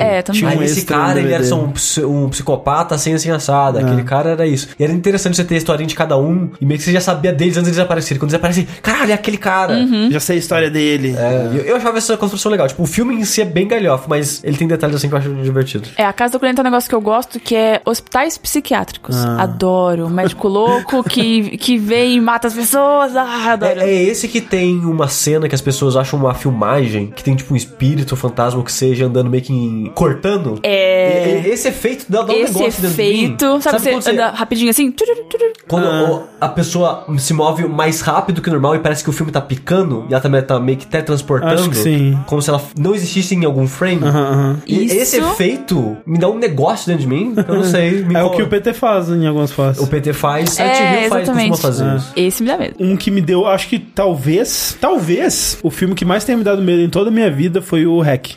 [0.00, 0.22] é.
[0.22, 0.40] também.
[0.42, 0.44] É.
[0.44, 1.72] Tinha um Aí esse cara, ele era só um,
[2.06, 3.78] um psicopata assim, assim, assado.
[3.78, 3.82] É.
[3.82, 4.68] Aquele cara era isso.
[4.78, 7.00] E era interessante você ter a historinha de cada um, e meio que você já
[7.00, 8.18] sabia deles antes deles aparecerem.
[8.18, 9.74] Quando eles aparecem, caralho, é aquele cara.
[9.74, 10.10] Uhum.
[10.10, 11.14] Já sei a história dele.
[11.16, 12.68] É, eu, eu achava essa construção legal.
[12.68, 15.18] Tipo, o filme em si é bem galhofa, mas ele tem detalhes assim que eu
[15.18, 15.88] acho divertido.
[15.96, 19.16] É, a Casa do Colhento é um negócio que eu gosto, que é hospitais psiquiátricos.
[19.16, 19.42] Ah.
[19.42, 20.08] Adoro.
[20.08, 23.16] Médico louco que, que vem e mata as pessoas.
[23.16, 23.80] Ah, adoro.
[23.80, 27.34] É, é esse que tem uma cena que as pessoas acham uma filmagem, que tem
[27.34, 30.58] tipo um espírito, um fantasma, o que seja, andando meio que em- cortando.
[30.62, 31.40] É.
[31.44, 33.24] E- e- Esse efeito dá, dá um Esse negócio dentro de mim.
[33.24, 34.90] efeito, sabe, quando você anda rapidinho assim?
[34.90, 35.52] tururu, tururu.
[35.68, 36.22] Quando Ah.
[36.40, 39.40] a pessoa se move mais rápido que o normal e parece que o filme tá
[39.40, 41.54] picando, e ela também tá meio que teletransportando.
[41.54, 42.18] Acho que sim.
[42.26, 44.02] Como se ela não existisse em algum frame.
[44.04, 44.60] Aham.
[44.66, 48.02] E Isso- esse efeito me dá um negócio dentro de mim, eu não sei.
[48.04, 49.82] me É o que o PT faz em algumas fases.
[49.82, 51.60] O PT faz, É, Hill faz, costuma exatamente.
[51.60, 51.96] fazer É.
[51.96, 52.12] isso.
[52.16, 52.74] Esse me dá medo.
[52.80, 56.62] Um que me deu, acho que talvez, talvez, o filme que mais tenha me dado
[56.62, 58.32] medo em toda a minha vida foi o Hack.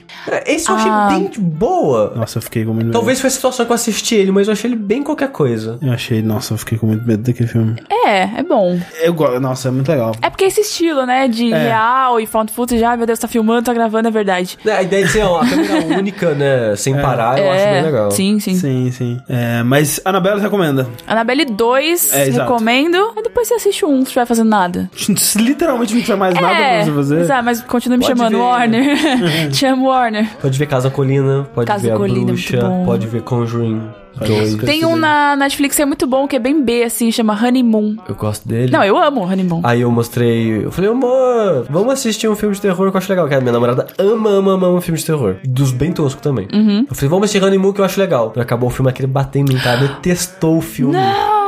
[0.45, 1.07] Esse eu achei Ah.
[1.11, 2.13] bem de boa.
[2.15, 2.93] Nossa, eu fiquei com muito medo.
[2.93, 5.77] Talvez foi a situação que eu assisti ele, mas eu achei ele bem qualquer coisa.
[5.81, 7.75] Eu achei, nossa, eu fiquei com muito medo daquele filme.
[7.91, 8.79] É, é bom.
[9.01, 10.13] Eu gosto, nossa, é muito legal.
[10.21, 11.57] É porque esse estilo, né, de É.
[11.67, 14.57] real e found footage, ai meu Deus, tá filmando, tá gravando, é verdade.
[14.65, 16.75] É, A ideia de ser uma câmera única, né?
[16.75, 18.11] Sem parar, eu acho é, bem legal.
[18.11, 18.55] Sim, sim.
[18.55, 19.21] Sim, sim.
[19.29, 20.87] É, mas Anabela recomenda.
[21.07, 22.97] Annabelle 2, É, recomendo.
[23.15, 24.89] Aí depois você assiste um, se estiver fazendo nada.
[25.35, 27.19] Literalmente não tiver mais nada pra é, você fazer.
[27.19, 28.43] exato, mas continua me Pode chamando ver.
[28.43, 29.51] Warner.
[29.51, 30.27] Te amo, Warner.
[30.41, 33.81] Pode ver Casa Colina, pode Casa ver A Colina é Bruxa, pode ver Conjuring
[34.19, 34.55] Olha as 2.
[34.55, 34.65] coisas.
[34.65, 37.95] Tem um na Netflix que é muito bom, que é bem B, assim, chama Honeymoon.
[38.07, 38.71] Eu gosto dele.
[38.71, 39.61] Não, eu amo Honeymoon.
[39.63, 43.09] Aí eu mostrei, eu falei, amor, vamos assistir um filme de terror que eu acho
[43.09, 43.27] legal.
[43.27, 45.35] Que a minha namorada ama, ama, ama um filme de terror.
[45.43, 46.47] Dos bem toscos também.
[46.53, 46.85] Uhum.
[46.89, 48.33] Eu falei, vamos assistir Honeymoon que eu acho legal.
[48.35, 49.77] Aí acabou o filme, aquele batendo em mim, cara.
[49.79, 50.95] Detestou o filme.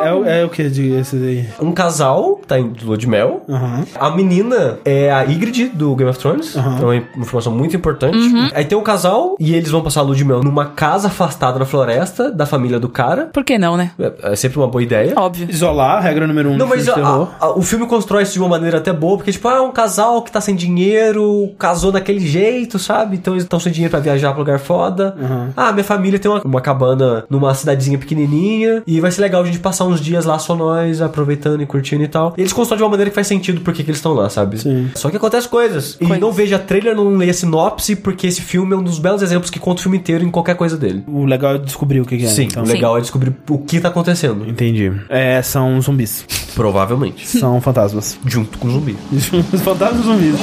[0.02, 1.46] É, o- é o que de esse daí?
[1.62, 3.42] Um casal tá em lua de mel.
[3.50, 3.84] Aham.
[4.00, 6.56] A menina é a Ygritte do Game of Thrones.
[6.56, 6.78] Aham.
[6.82, 8.18] É uma informação muito importante.
[8.56, 11.60] Aí tem um casal e eles vão passar a lua de mel numa casa afastada
[11.60, 13.26] na floresta da família do cara.
[13.34, 13.92] Por que não, né?
[14.00, 15.14] É, é sempre uma boa ideia.
[15.16, 15.48] Óbvio.
[15.50, 18.78] Isolar, regra número um Não, mas a- a- o filme constrói isso de uma maneira
[18.80, 22.78] até boa, porque, tipo, ah, é um casal que tá sem dinheiro, casou daquele jeito,
[22.80, 23.16] sabe?
[23.18, 25.16] Então eles estão sem dinheiro pra viajar pra lugar foda.
[25.20, 25.50] Uhum.
[25.56, 29.46] Ah, minha família tem uma, uma cabana numa cidadezinha pequenininha, e vai ser legal a
[29.46, 32.34] gente passar uns dias lá só nós, aproveitando e curtindo e tal.
[32.38, 34.58] E eles constroem de uma maneira que faz sentido porque que eles estão lá, sabe?
[34.60, 34.90] Sim.
[34.96, 35.94] Só que acontece coisas.
[35.96, 36.20] E Coisas.
[36.20, 39.60] não veja trailer, não leia sinopse, porque esse filme é um dos belos exemplos que
[39.60, 41.04] conta o filme inteiro em qualquer coisa dele.
[41.08, 42.28] O legal é descobrir o que, que é.
[42.28, 42.64] Sim, então.
[42.64, 44.48] o legal é descobrir o que tá acontecendo.
[44.48, 44.92] Entendi.
[45.10, 46.26] É, são zumbis.
[46.56, 47.28] Provavelmente.
[47.28, 48.18] são fantasmas.
[48.26, 48.98] Junto com o zumbi.
[49.12, 49.26] Os
[49.62, 50.36] fantasmas zumbis.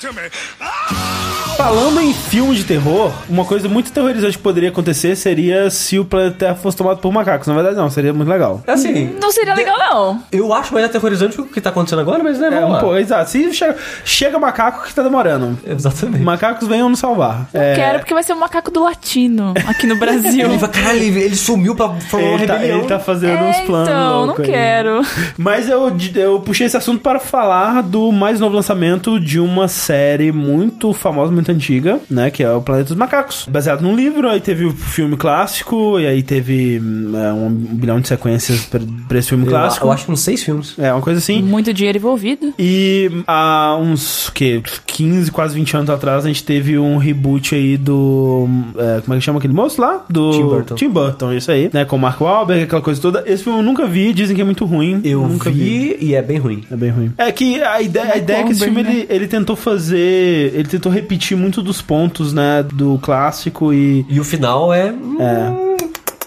[0.00, 0.28] To me.
[0.62, 0.89] Oh!
[1.60, 6.06] Falando em filme de terror, uma coisa muito terrorizante que poderia acontecer seria se o
[6.06, 7.46] planeta Terra fosse tomado por macacos.
[7.48, 8.62] Na verdade, não, seria muito legal.
[8.66, 9.14] É assim.
[9.20, 10.22] Não seria legal, não.
[10.32, 12.78] Eu acho mais aterrorizante o que tá acontecendo agora, mas né, É, vamos um lá.
[12.80, 13.28] pouco, exato.
[13.30, 15.58] Se chega, chega macaco que tá demorando.
[15.66, 16.24] Exatamente.
[16.24, 17.46] Macacos venham nos salvar.
[17.52, 20.46] É, Quero, porque vai ser o macaco do latino aqui no Brasil.
[20.48, 23.60] Ele, vai- caralho, ele, ele sumiu pra formar ele, tá, ele tá fazendo É, uns
[23.66, 23.88] planos.
[23.88, 24.42] então, não aí.
[24.44, 25.02] quero.
[25.36, 30.32] Mas eu, eu puxei esse assunto para falar do mais novo lançamento de uma série
[30.32, 32.30] muito famosa, muito antiga, né?
[32.30, 33.46] Que é o Planeta dos Macacos.
[33.50, 38.00] Baseado num livro, aí teve o filme clássico, e aí teve hum, é, um bilhão
[38.00, 39.86] de sequências pra, pra esse filme Eu, clássico.
[39.86, 40.74] eu acho que uns seis filmes.
[40.78, 41.42] É, uma coisa assim.
[41.42, 42.52] Muito dinheiro envolvido.
[42.58, 47.54] E há uns, o quê, 15, quase 20 anos atrás, a gente teve um reboot
[47.54, 48.48] aí do.
[48.76, 50.04] é, como é que chama aquele moço lá?
[50.08, 50.74] Do Tim Burton.
[50.74, 51.84] Tim Burton, isso aí, né?
[51.84, 53.24] Com o Mark Wahlberg, aquela coisa toda.
[53.26, 55.00] Esse filme eu nunca vi, dizem que é muito ruim.
[55.04, 56.64] Eu nunca vi, e é bem ruim.
[56.70, 57.12] É bem ruim.
[57.16, 60.52] É que a ideia, a ideia é que esse filme Wahlberg, ele, ele tentou fazer.
[60.54, 62.62] Ele tentou repetir muito dos pontos, né?
[62.62, 64.04] Do clássico e.
[64.08, 64.88] E o final é.
[64.88, 65.69] É.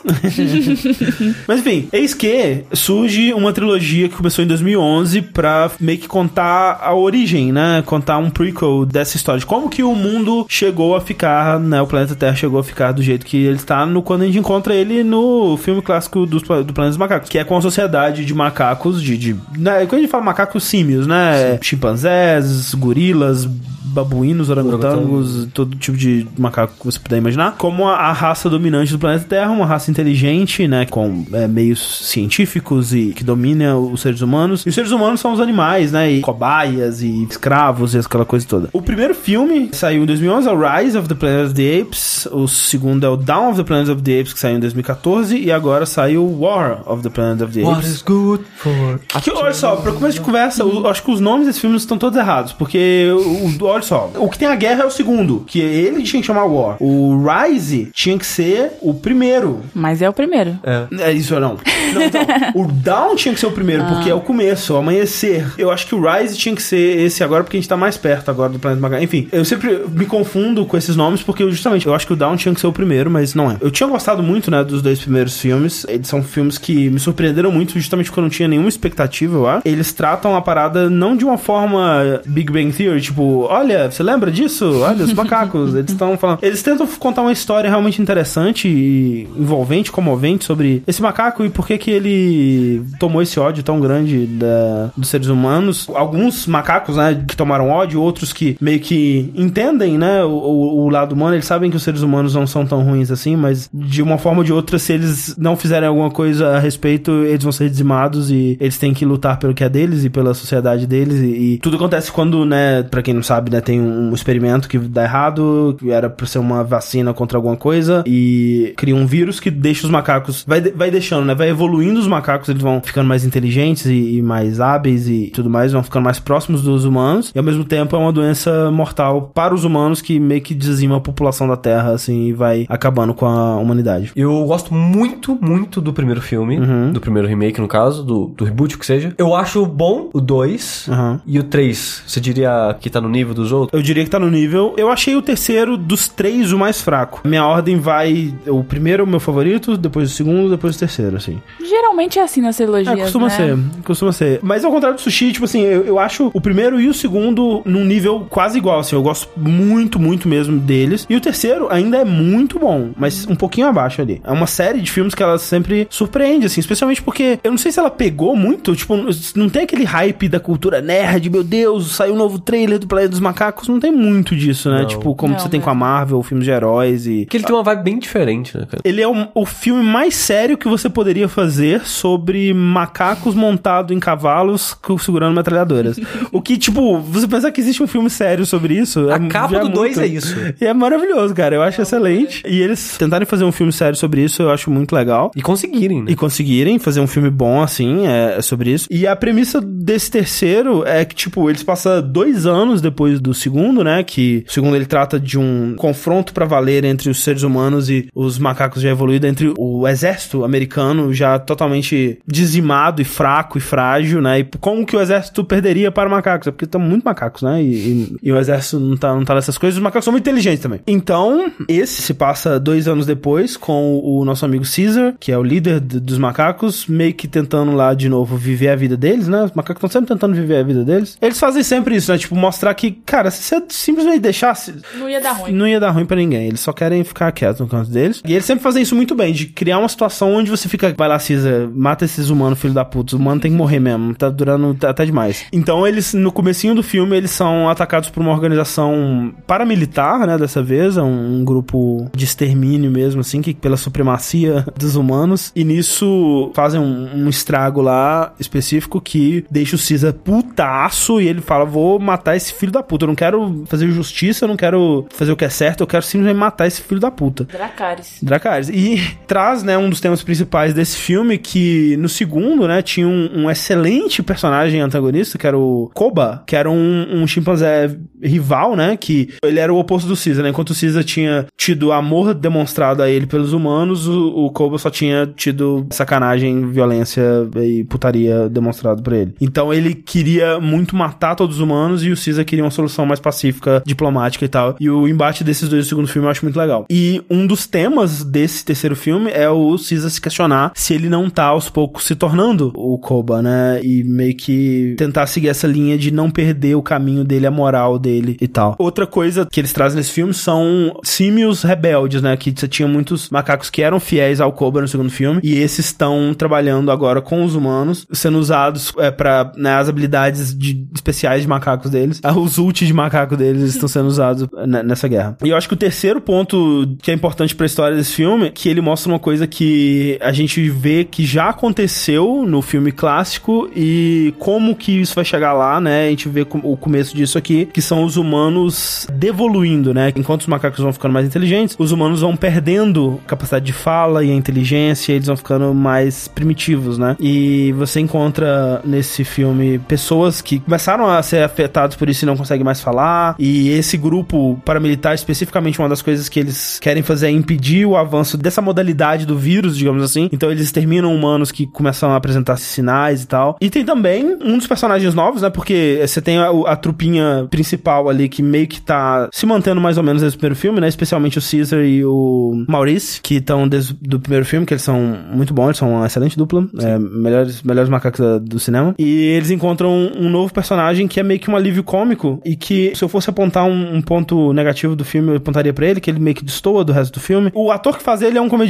[1.48, 6.80] Mas enfim, eis que surge uma trilogia que começou em 2011 pra meio que contar
[6.82, 7.82] a origem, né?
[7.86, 9.40] Contar um prequel dessa história.
[9.40, 11.82] De como que o mundo chegou a ficar, né?
[11.82, 14.38] O planeta Terra chegou a ficar do jeito que ele está no, quando a gente
[14.38, 17.30] encontra ele no filme clássico dos, do Planeta dos Macacos.
[17.30, 19.18] Que é com a sociedade de macacos, de...
[19.18, 19.86] de né?
[19.86, 21.58] Quando a gente fala macacos símios, né?
[21.62, 23.48] Chimpanzés, gorilas,
[23.94, 28.92] babuínos, orangotangos, todo tipo de macaco que você puder imaginar, como a, a raça dominante
[28.92, 30.86] do planeta Terra, uma raça inteligente, né?
[30.86, 34.66] Com é, meios científicos e que domina os seres humanos.
[34.66, 36.12] E os seres humanos são os animais, né?
[36.12, 38.70] E cobaias e escravos e aquela coisa toda.
[38.74, 42.28] O primeiro filme saiu em 2011, é o Rise of the Planet of the Apes.
[42.32, 45.38] O segundo é o Dawn of the Planet of the Apes, que saiu em 2014.
[45.38, 48.02] E agora saiu War of the Planet of the Apes.
[48.02, 49.00] good for...
[49.14, 51.98] Aqui, olha só, pra começo de conversa, eu acho que os nomes desses filmes estão
[51.98, 55.60] todos errados, porque, o, olha só, o que tem a guerra é o segundo, que
[55.60, 56.78] ele tinha que chamar War.
[56.80, 59.62] O Rise tinha que ser o primeiro.
[59.84, 60.58] Mas é o primeiro.
[60.98, 61.58] É isso ou não?
[61.94, 62.22] Não, então,
[62.56, 65.46] o Down tinha que ser o primeiro, porque é o começo, o amanhecer.
[65.58, 67.98] Eu acho que o Rise tinha que ser esse agora, porque a gente tá mais
[67.98, 69.04] perto agora do Planeta Magalhães.
[69.04, 72.16] Enfim, eu sempre me confundo com esses nomes, porque eu, justamente, eu acho que o
[72.16, 73.58] Down tinha que ser o primeiro, mas não é.
[73.60, 75.86] Eu tinha gostado muito, né, dos dois primeiros filmes.
[75.90, 79.48] Eles são filmes que me surpreenderam muito, justamente porque eu não tinha nenhuma expectativa, eu
[79.48, 79.68] acho.
[79.68, 84.32] Eles tratam a parada não de uma forma Big Bang Theory, tipo, olha, você lembra
[84.32, 84.80] disso?
[84.80, 85.76] Olha, os macacos.
[85.76, 86.40] eles estão falando.
[86.42, 91.66] Eles tentam contar uma história realmente interessante e envolvente, comovente sobre esse macaco e por
[91.68, 95.88] que que ele tomou esse ódio tão grande da- dos seres humanos.
[95.94, 100.90] Alguns macacos, né, que tomaram ódio, outros que meio que entendem, né, o, o- o
[100.90, 104.02] lado humano, eles sabem que os seres humanos não são tão ruins assim, mas de
[104.02, 107.52] uma forma ou de outra, se eles não fizerem alguma coisa a respeito, eles vão
[107.52, 111.20] ser dizimados e eles têm que lutar pelo que é deles e pela sociedade deles.
[111.20, 114.78] E, e tudo acontece quando, né, pra quem não sabe, né, tem um experimento que
[114.78, 119.40] dá errado, que era pra ser uma vacina contra alguma coisa, e cria um vírus
[119.40, 120.44] que deixa os macacos.
[120.46, 121.34] Vai, vai deixando, né?
[121.34, 125.50] Vai evoluindo os macacos, eles vão ficando mais inteligentes e, e mais hábeis e tudo
[125.50, 129.32] mais, vão ficando mais próximos dos humanos, e ao mesmo tempo é uma doença mortal
[129.34, 133.14] para os humanos que meio que dizima a população da Terra, assim, e vai acabando
[133.14, 134.12] com a humanidade.
[134.16, 136.60] Eu gosto muito, muito do primeiro filme,
[136.92, 139.14] do primeiro remake, no caso, do, do reboot, o que seja.
[139.18, 141.22] Eu acho bom o 2 Aham.
[141.26, 142.04] e o 3.
[142.06, 143.78] Você diria que tá no nível dos outros?
[143.78, 144.74] Eu diria que tá no nível.
[144.78, 147.22] Eu achei o terceiro dos três o mais fraco.
[147.26, 148.34] Minha ordem vai.
[148.48, 151.42] O primeiro é o meu favorito, depois o segundo, depois o terceiro, assim.
[151.68, 153.36] Geralmente é assim nas trilogias, É, costuma né?
[153.36, 154.40] ser, costuma ser.
[154.42, 157.62] Mas ao contrário do sushi, tipo assim, eu, eu acho o primeiro e o segundo
[157.66, 158.96] num nível quase igual, assim.
[158.96, 161.06] Eu gosto muito, muito mesmo deles.
[161.10, 164.22] E o terceiro ainda é muito bom, mas um pouquinho abaixo ali.
[164.24, 167.72] É uma série de filmes que ela sempre surpreende, assim, especialmente porque eu não sei
[167.72, 168.96] se ela pegou muito, tipo,
[169.36, 173.10] não tem aquele hype da cultura nerd, meu Deus, saiu um novo trailer do Planeta
[173.10, 174.82] dos Macacos, não tem muito disso, né?
[174.82, 174.88] Não.
[174.88, 175.64] Tipo, como Não, você tem né?
[175.64, 178.66] com a Marvel, filmes de heróis e Porque ele tem uma vibe bem diferente, né,
[178.70, 178.82] cara?
[178.84, 184.00] ele é o, o filme mais sério que você poderia fazer sobre macacos montados em
[184.00, 186.00] cavalos segurando metralhadoras.
[186.32, 189.10] o que, tipo, você pensar que existe um filme sério sobre isso.
[189.10, 189.74] A é- capa do muito.
[189.74, 190.34] 2 é isso.
[190.62, 191.56] E é maravilhoso, cara.
[191.56, 192.42] Eu acho excelente.
[192.48, 195.30] E eles tentarem fazer um filme sério sobre isso, eu acho muito legal.
[195.36, 196.12] E conseguirem, né?
[196.12, 198.88] E conseguirem fazer um filme bom assim, é, é sobre isso.
[198.90, 203.84] E a premissa desse terceiro é que, tipo, eles passam dois anos depois do segundo,
[203.84, 204.04] né?
[204.04, 208.08] Que o segundo ele trata de um confronto pra valer entre os seres humanos e
[208.16, 214.22] os macacos já evoluídos, entre o exército americano já totalmente dizimado e fraco e frágil,
[214.22, 214.40] né?
[214.40, 216.48] E como que o exército perderia para macacos?
[216.48, 217.62] É porque estão muito macacos, né?
[217.62, 219.78] E, e- e o exército não tá, não tá nessas coisas.
[219.78, 220.80] Os macacos são muito inteligentes também.
[220.88, 225.44] Então, esse se passa dois anos depois com o nosso amigo Caesar, que é o
[225.44, 229.44] líder dos macacos, meio que tentando lá de novo viver a vida deles, né?
[229.44, 231.18] Os macacos estão sempre tentando viver a vida deles.
[231.22, 232.18] Eles fazem sempre isso, né?
[232.18, 235.52] Tipo, mostrar que, cara, se você simplesmente deixasse, Não ia dar ruim.
[235.52, 236.48] não ia dar ruim pra ninguém.
[236.48, 238.22] Eles só querem ficar quietos no canto deles.
[238.26, 241.08] E eles sempre fazem isso muito bem, de criar uma situação onde você fica, vai
[241.08, 243.16] lá, Cisa, mata esses humanos, filho da puta.
[243.16, 244.14] Os humanos tem que morrer mesmo.
[244.16, 245.46] Tá durando tá- até demais.
[245.52, 250.38] Então eles, no comecinho do filme, eles são atacados por uma organização paramilitar, né?
[250.38, 250.98] Dessa vez.
[250.98, 255.52] É um, um grupo de extermínio mesmo, assim, que pela supremacia dos humanos.
[255.56, 261.42] E nisso fazem um, um estrago lá específico que deixa o Cisa putaço e ele
[261.42, 263.06] fala: Vou matar esse filho da puta.
[263.06, 266.04] Eu não quero fazer justiça, eu não quero fazer o que é certo, eu quero
[266.04, 267.44] simplesmente matar esse filho da puta.
[267.46, 268.18] Dracarys.
[268.22, 268.70] Dracarys.
[268.70, 273.44] E traz, né, um dos temas principais desse filme, que no segundo, né, tinha um,
[273.44, 278.98] um excelente personagem antagonista, que era o Koba, que era um, um chimpanzé rival, né,
[278.98, 283.02] que ele era o oposto do Caesar, né, enquanto o Caesar tinha tido amor demonstrado
[283.02, 287.24] a ele pelos humanos, o, o Koba só tinha tido sacanagem, violência
[287.62, 289.34] e putaria demonstrado pra ele.
[289.42, 293.20] Então ele queria muito matar todos os humanos e o Caesar queria uma solução mais
[293.20, 294.76] pacífica, diplomática e tal.
[294.80, 296.86] E o embate desses dois no segundo filme eu acho muito legal.
[296.90, 301.30] E um dos temas desse terceiro filme é o Caesar se questionar se ele não
[301.30, 303.80] tá aos poucos se tornando o Koba, né?
[303.84, 307.98] E meio que tentar seguir essa linha de não perder o caminho dele, a moral
[308.00, 308.76] dele e tal.
[308.80, 312.36] Outra coisa que eles trazem nesse filme são símios rebeldes, né?
[312.38, 315.86] Que você tinha muitos macacos que eram fiéis ao Koba no segundo filme e esses
[315.86, 321.42] estão trabalhando agora com os humanos, sendo usados é, para né, as habilidades de- especiais
[321.44, 322.22] de macacos deles.
[322.36, 325.38] Os ult de macaco deles estão sendo usados né, nessa guerra.
[325.44, 328.68] E eu acho que o terceiro ponto que é importante pra história desse filme, que
[328.70, 334.34] ele mostra uma coisa que a gente vê que já aconteceu no filme clássico e
[334.38, 336.08] como que isso vai chegar lá, né?
[336.08, 340.12] A gente vê o começo disso aqui, que são os humanos devoluindo, né?
[340.16, 344.32] Enquanto os macacos vão ficando mais inteligentes, os humanos vão perdendo capacidade de fala e
[344.32, 347.16] a inteligência, eles vão ficando mais primitivos, né?
[347.20, 352.36] E você encontra nesse filme pessoas que começaram a ser afetados por isso e não
[352.36, 357.28] conseguem mais falar, e esse grupo paramilitar, especificamente, uma das coisas que eles querem fazer
[357.28, 360.28] é impedir o avanço dessa modalidade do vírus, digamos assim.
[360.32, 363.56] Então eles terminam humanos que começam a apresentar sinais e tal.
[363.62, 365.50] E tem também um dos personagens novos, né?
[365.50, 369.98] Porque você tem a, a trupinha principal ali que meio que tá se mantendo mais
[369.98, 370.88] ou menos desde o primeiro filme, né?
[370.88, 375.00] Especialmente o Caesar e o Maurice, que estão desde o primeiro filme, que eles são
[375.32, 378.96] muito bons, eles são uma excelente dupla, é, melhores, melhores macacos da- do cinema.
[378.98, 382.56] E eles encontram um, um novo personagem que é meio que um alívio cômico e
[382.56, 386.00] que, se eu fosse apontar um, um ponto negativo do filme, eu apontaria pra ele,
[386.02, 387.52] que ele meio que destoa do resto do filme.
[387.54, 388.63] O ator que faz ele é um comediante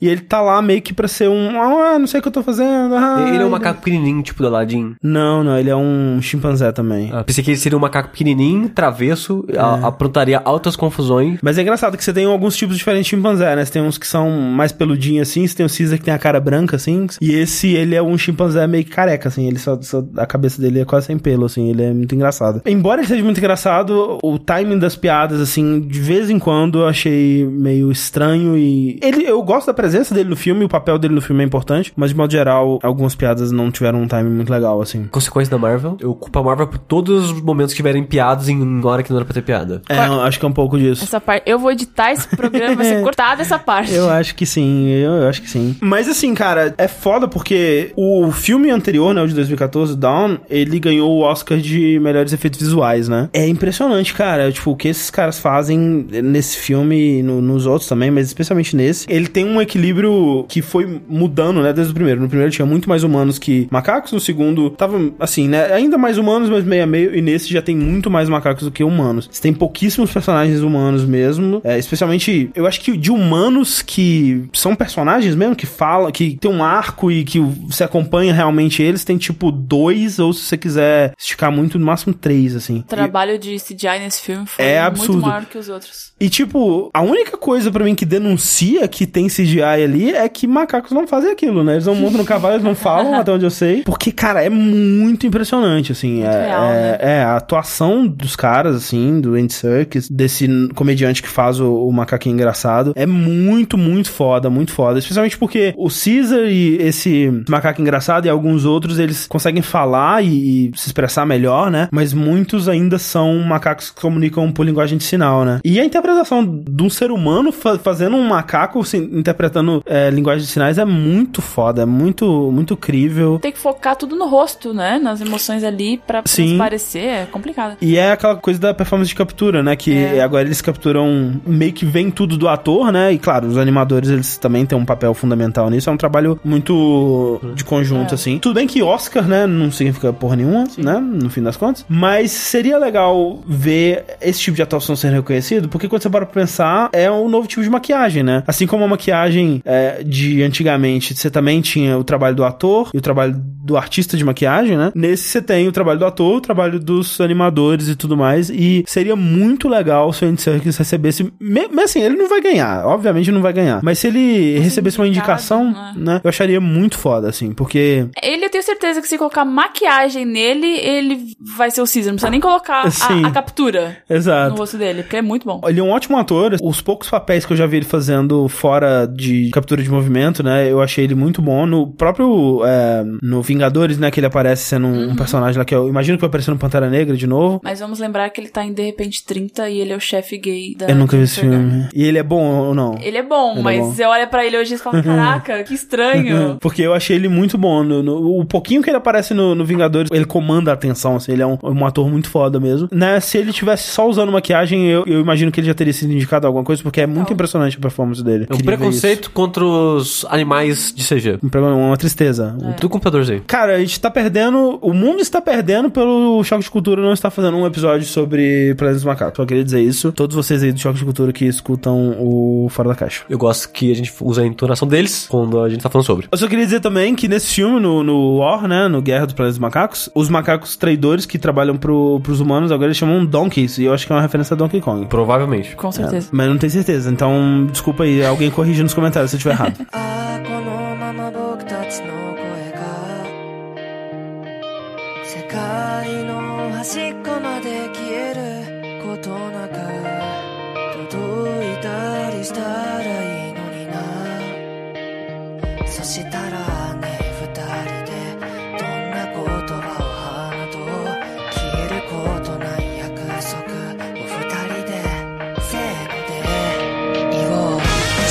[0.00, 2.32] e ele tá lá meio que pra ser um, ah, não sei o que eu
[2.32, 2.94] tô fazendo.
[2.94, 4.94] ah, Ele é um macaco pequenininho, tipo do Aladdin.
[5.02, 7.10] Não, não, ele é um chimpanzé também.
[7.12, 11.38] Ah, pensei que ele seria um macaco pequenininho, travesso, a- aprontaria altas confusões.
[11.42, 13.64] Mas é engraçado que você tem alguns tipos diferentes de chimpanzé, né?
[13.64, 16.18] Você tem uns que são mais peludinhos assim, você tem o Caesar que tem a
[16.18, 19.80] cara branca assim, e esse ele é um chimpanzé meio que careca assim, ele só,
[19.82, 22.62] só- a cabeça dele é quase sem pelo assim, ele é muito engraçado.
[22.66, 26.86] Embora ele seja muito engraçado, o timing das piadas assim, de vez em quando eu
[26.88, 31.14] achei meio estranho e ele eu gosto da presença dele no filme, o papel dele
[31.14, 34.50] no filme é importante, mas de modo geral, algumas piadas não tiveram um timing muito
[34.52, 35.04] legal assim.
[35.10, 38.80] Consequência da Marvel, eu culpo a Marvel por todos os momentos que tiverem piadas em
[38.84, 39.82] hora que não era pra ter piada.
[39.88, 41.04] É, eu acho que é um pouco disso.
[41.04, 41.42] Essa parte.
[41.46, 43.92] Eu vou editar esse programa, vai ser cortada essa parte.
[43.92, 45.76] Eu acho que sim, eu, eu acho que sim.
[45.80, 50.78] Mas assim, cara, é foda porque o filme anterior, né, o de 2014, Dawn, ele
[50.78, 53.28] ganhou o Oscar de melhores efeitos visuais, né?
[53.32, 55.78] É impressionante, cara, tipo, o que esses caras fazem
[56.22, 59.06] nesse filme e no- nos outros também, mas especialmente nesse.
[59.08, 62.20] Ele tem um equilíbrio que foi mudando, né, desde o primeiro.
[62.20, 66.18] No primeiro tinha muito mais humanos que macacos, no segundo tava, assim, né, ainda mais
[66.18, 69.28] humanos, mas meio a meio, e nesse já tem muito mais macacos do que humanos.
[69.30, 74.74] Você tem pouquíssimos personagens humanos mesmo, é, especialmente, eu acho que de humanos que são
[74.74, 79.16] personagens mesmo, que falam, que tem um arco e que você acompanha realmente eles, tem
[79.18, 82.78] tipo dois, ou se você quiser esticar muito, no máximo três, assim.
[82.78, 85.22] O trabalho de CGI nesse filme foi É muito absurdo.
[85.26, 86.12] maior que os outros.
[86.20, 90.46] E, tipo, a única coisa pra mim que denuncia que tem CGI ali é que
[90.46, 91.74] macacos não fazem aquilo, né?
[91.74, 93.82] Eles não montam no cavalo, eles não falam, até onde eu sei.
[93.82, 96.22] Porque, cara, é muito impressionante, assim.
[96.22, 96.98] é, real, é, né?
[97.00, 101.92] é, a atuação dos caras, assim, do Andy Serkis, desse comediante que faz o, o
[101.92, 104.98] macaquinho engraçado, é muito, muito foda, muito foda.
[104.98, 110.68] Especialmente porque o Caesar e esse macaco engraçado e alguns outros, eles conseguem falar e,
[110.68, 111.88] e se expressar melhor, né?
[111.90, 115.60] Mas muitos ainda são macacos que comunicam por linguagem de sinal, né?
[115.64, 120.42] E a interpretação de um ser humano fa- fazendo um macaco se- interpretando é, linguagem
[120.44, 123.38] de sinais é muito foda, é muito, muito crível.
[123.40, 124.98] Tem que focar tudo no rosto, né?
[124.98, 126.48] Nas emoções ali pra Sim.
[126.48, 127.04] transparecer.
[127.04, 127.76] É complicado.
[127.80, 129.76] E é aquela coisa da performance de captura, né?
[129.76, 130.20] Que É.
[130.22, 133.12] agora eles capturam meio que vem tudo do ator, né?
[133.12, 135.88] E claro, os animadores eles também têm um papel fundamental nisso.
[135.90, 138.14] É um trabalho muito de conjunto, É.
[138.14, 138.38] assim.
[138.38, 139.46] Tudo bem que Oscar, né?
[139.46, 140.98] Não significa porra nenhuma, né?
[141.00, 141.84] No fim das contas.
[141.88, 146.34] Mas seria legal ver esse tipo de atuação sendo reconhecido, porque quando você para pra
[146.42, 148.42] pensar, é um novo tipo de maquiagem, né?
[148.46, 152.98] Assim como a maquiagem é, de antigamente, você também tinha o trabalho do ator e
[152.98, 154.90] o trabalho do artista de maquiagem, né?
[154.94, 158.50] Nesse você tem o trabalho do ator, o trabalho dos animadores e tudo mais.
[158.50, 161.32] E seria muito legal se o Andy Serkis recebesse.
[161.40, 162.86] Mas assim, ele não vai ganhar.
[162.86, 163.80] Obviamente não vai ganhar.
[163.82, 165.92] Mas se ele recebesse uma indicação, né?
[165.96, 166.20] né?
[166.24, 167.52] Eu acharia muito foda, assim.
[167.52, 168.06] Porque.
[168.22, 172.06] Ele, eu tenho certeza que se colocar maquiagem nele, ele vai ser o Caesar.
[172.06, 173.24] Não precisa nem colocar Sim.
[173.24, 174.56] a, a captura no Exato.
[174.56, 175.60] rosto dele, porque é muito bom.
[175.66, 176.56] Ele é um ótimo ator.
[176.62, 180.70] Os poucos papéis que eu já vi ele fazendo fora de captura de movimento, né?
[180.70, 181.66] Eu achei ele muito bom.
[181.66, 182.62] No próprio.
[182.64, 184.10] é, no Vingadores, né?
[184.10, 185.10] Que ele aparece sendo um, Uhum.
[185.12, 187.60] um personagem lá que eu imagino que vai aparecer no Pantera Negra de novo.
[187.64, 190.36] Mas vamos lembrar que ele tá em De Repente 30 e ele é o chefe
[190.36, 190.86] gay da.
[190.88, 191.88] Eu nunca vi esse filme.
[191.94, 192.96] E ele é bom ou não?
[193.00, 193.92] Ele é bom, Ele é mas bom.
[193.92, 196.58] você olha pra ele hoje e fala: caraca, que estranho.
[196.60, 197.82] Porque eu achei ele muito bom.
[197.82, 201.32] No, no- o pouquinho que ele aparece no, no Vingadores, ele comanda a atenção, assim,
[201.32, 202.88] ele é um, um ator muito foda mesmo.
[202.92, 206.12] Né, se ele tivesse só usando maquiagem, eu, eu imagino que ele já teria sido
[206.12, 207.34] indicado a alguma coisa, porque é muito Não.
[207.34, 208.44] impressionante a performance dele.
[208.44, 211.30] É Queria preconceito contra os animais de CG.
[211.30, 211.38] isso.
[211.42, 212.56] Um problema- Uma tristeza.
[212.62, 212.72] É.
[212.72, 213.42] Tudo computadorzinho.
[213.46, 214.78] Cara, a gente tá perdendo.
[214.80, 219.02] O mundo está perdendo pelo Choque de Cultura não estar fazendo um episódio sobre Planetas
[219.02, 219.36] dos Macacos.
[219.36, 220.12] Só queria dizer isso.
[220.12, 223.22] Todos vocês aí do Choque de Cultura que escutam o Fora da Caixa.
[223.28, 226.26] Eu gosto que a gente usa a entonação deles quando a gente tá falando sobre.
[226.30, 229.34] Eu só queria dizer também que nesse filme, no, no War, né, no Guerra dos
[229.34, 233.78] Planetas dos Macacos, os macacos traidores que trabalham pro, pros humanos agora eles chamam Donkeys,
[233.78, 235.06] e eu acho que é uma referência a Donkey Kong.
[235.06, 235.74] Provavelmente.
[235.76, 236.28] Com certeza.
[236.32, 239.54] Mas eu não tenho certeza, então desculpa aí, alguém corrija nos comentários se eu estiver
[239.54, 239.86] errado.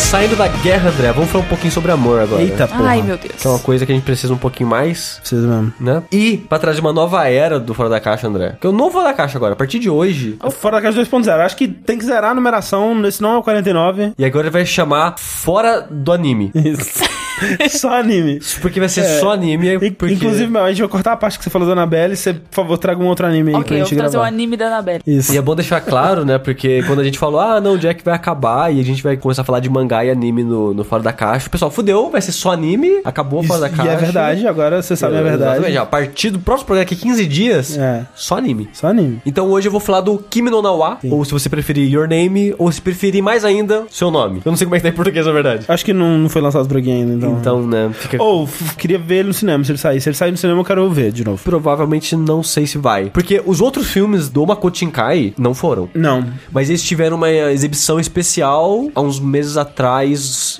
[0.10, 2.42] Saindo da guerra, André, vamos falar um pouquinho sobre amor agora.
[2.42, 2.84] Eita porra.
[2.90, 3.36] Ai, meu Deus.
[3.40, 5.72] Que é uma coisa que a gente precisa um pouquinho mais, Precisa mesmo.
[5.80, 6.02] né?
[6.12, 8.58] E pra trazer uma nova era do Fora da Caixa, André.
[8.60, 9.54] Que é o novo Fora da Caixa agora.
[9.54, 10.36] A partir de hoje.
[10.52, 11.30] Fora da caixa 2.0.
[11.46, 13.06] Acho que tem que zerar a numeração.
[13.06, 14.14] Esse não é o 49.
[14.18, 16.52] E agora ele vai chamar Fora do Anime.
[16.56, 17.04] Isso.
[17.70, 18.42] Só anime.
[18.62, 19.20] Porque vai ser É.
[19.20, 19.80] só anime.
[19.94, 20.14] Porque...
[20.14, 22.14] Inclusive, meu, a gente vai cortar a parte que você falou da Annabelle.
[22.14, 24.20] Você, por favor, traga um outro anime aí pra Ok, eu gente vou trazer o
[24.20, 24.36] gravar.
[24.36, 25.02] anime da Annabelle.
[25.08, 25.32] Isso.
[25.34, 26.38] E é bom deixar claro, né?
[26.38, 29.16] Porque quando a gente falou, ah, não, o Jack vai acabar e a gente vai
[29.16, 31.48] começar a falar de mangá e anime no, no Fora da Caixa.
[31.48, 33.92] O pessoal, fudeu, vai ser só anime, acabou o Fora da Caixa.
[33.92, 35.52] E é verdade, agora você sabe a verdade.
[35.58, 38.06] Exatamente, a partir do próximo programa, daqui 15 dias, É.
[38.16, 38.70] só anime.
[38.74, 39.22] Só anime.
[39.26, 42.54] Então hoje eu vou falar do Kimi no Nawa, ou se você preferir Your Name,
[42.58, 44.42] ou se preferir mais ainda, seu nome.
[44.46, 45.66] Eu não sei como é que tá em português, na verdade.
[45.68, 47.38] Acho que não, não foi lançado por aqui ainda, então.
[47.40, 48.22] Então, né, fica...
[48.22, 50.00] Ou, f- queria ver ele no cinema, se ele sair.
[50.02, 51.42] Se ele sair no cinema, eu quero ver de novo.
[51.44, 53.10] Provavelmente não sei se vai.
[53.10, 55.90] Porque os outros filmes do Makoto Shinkai não foram.
[55.94, 56.26] Não.
[56.52, 59.89] Mas eles tiveram uma exibição especial há uns meses atrás.